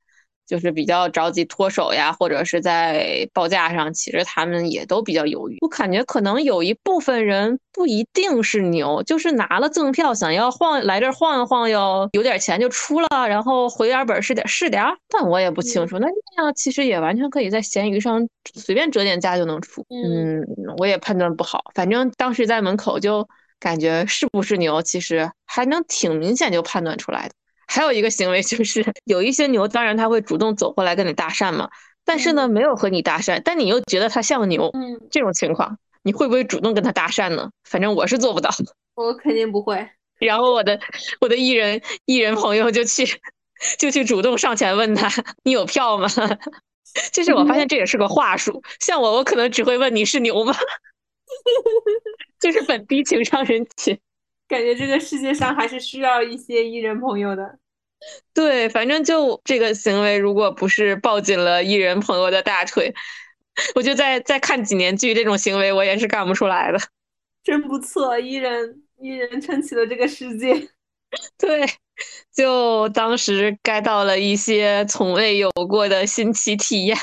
[0.50, 5.60] 就是比较着急脱手呀，或者是在报价上，其实他们也都比较犹豫。
[5.62, 14.84] 我感觉可能有一部分人不一定是牛，就是拿了赠票想要晃来这儿晃悠晃悠，有点钱就出了，然后回点本是点是点。
[15.08, 19.86] 但我也不清楚，那那样其实也完全可以在闲鱼上随便折点价就能出。
[19.90, 20.44] 嗯，
[20.80, 21.62] 我也判断不好。
[21.76, 23.28] 反正当时在门口就
[23.60, 27.36] 感觉是不是牛，其实还能挺明显就判断出来的。
[27.72, 31.70] 还有一个行为就是，有一些牛，当然它会主动走过来跟你搭讪嘛，
[32.04, 37.52] 但是呢，没有和你搭讪，但你又觉得它像牛，嗯，这种情况，你会不会主动跟他搭讪呢？
[37.64, 38.50] 反正我是做不到，
[38.96, 39.88] 我肯定不会。
[40.20, 40.80] 然后我的
[41.22, 43.06] 我的艺人艺人朋友就去
[43.78, 45.08] 就去主动上前问他，
[45.44, 46.08] 你有票吗？
[47.14, 50.56] 就是我发现这也是个话术，像我，我可能只会问你是牛吗？
[52.40, 54.00] 就是本低情商人群。
[54.50, 57.58] 感觉这个世界上还是需要一些艺人朋友的。
[58.34, 62.94] 对，反正就这个行为，如果不是抱紧了艺人朋友的大腿，
[63.76, 66.80] 我就再再看几年剧，这种行为我也是干不出来的。
[67.44, 70.70] 真不错，艺人艺人撑起了这个世界。
[71.38, 71.66] 对，
[72.34, 76.98] 就当时该到了一些从未有过的新奇体验。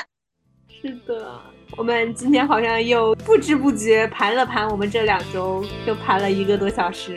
[0.81, 1.46] 是的。
[1.77, 7.15] 我们今天好像又不知不觉盘了盘，我们这两周又盘了一个多小时。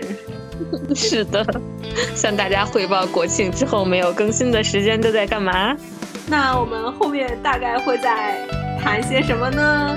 [0.95, 1.43] 是的，
[2.15, 5.75] 向大家汇报国庆之后没有更新的时间都在干嘛？
[6.29, 8.47] 那我们后面大概会在
[8.79, 9.97] 谈些什么呢？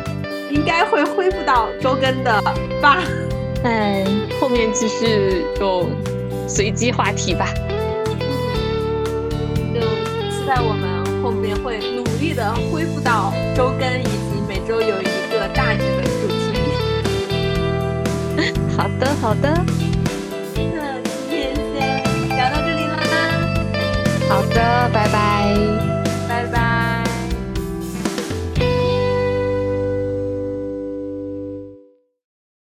[0.50, 2.42] 应该会恢复到周更的
[2.82, 3.04] 吧？
[3.66, 4.06] 哎，
[4.40, 5.92] 后面继续用
[6.48, 7.50] 随机话题吧。
[9.74, 9.82] 就
[10.32, 14.23] 期待我们后面会努力的恢复到周更。
[14.68, 16.54] 周有一个大致的主题。
[18.78, 19.54] 好的，好的。
[20.56, 20.72] 那今
[21.30, 22.92] 天先聊到这里啦。
[24.30, 24.56] 好的，
[24.94, 25.73] 拜拜。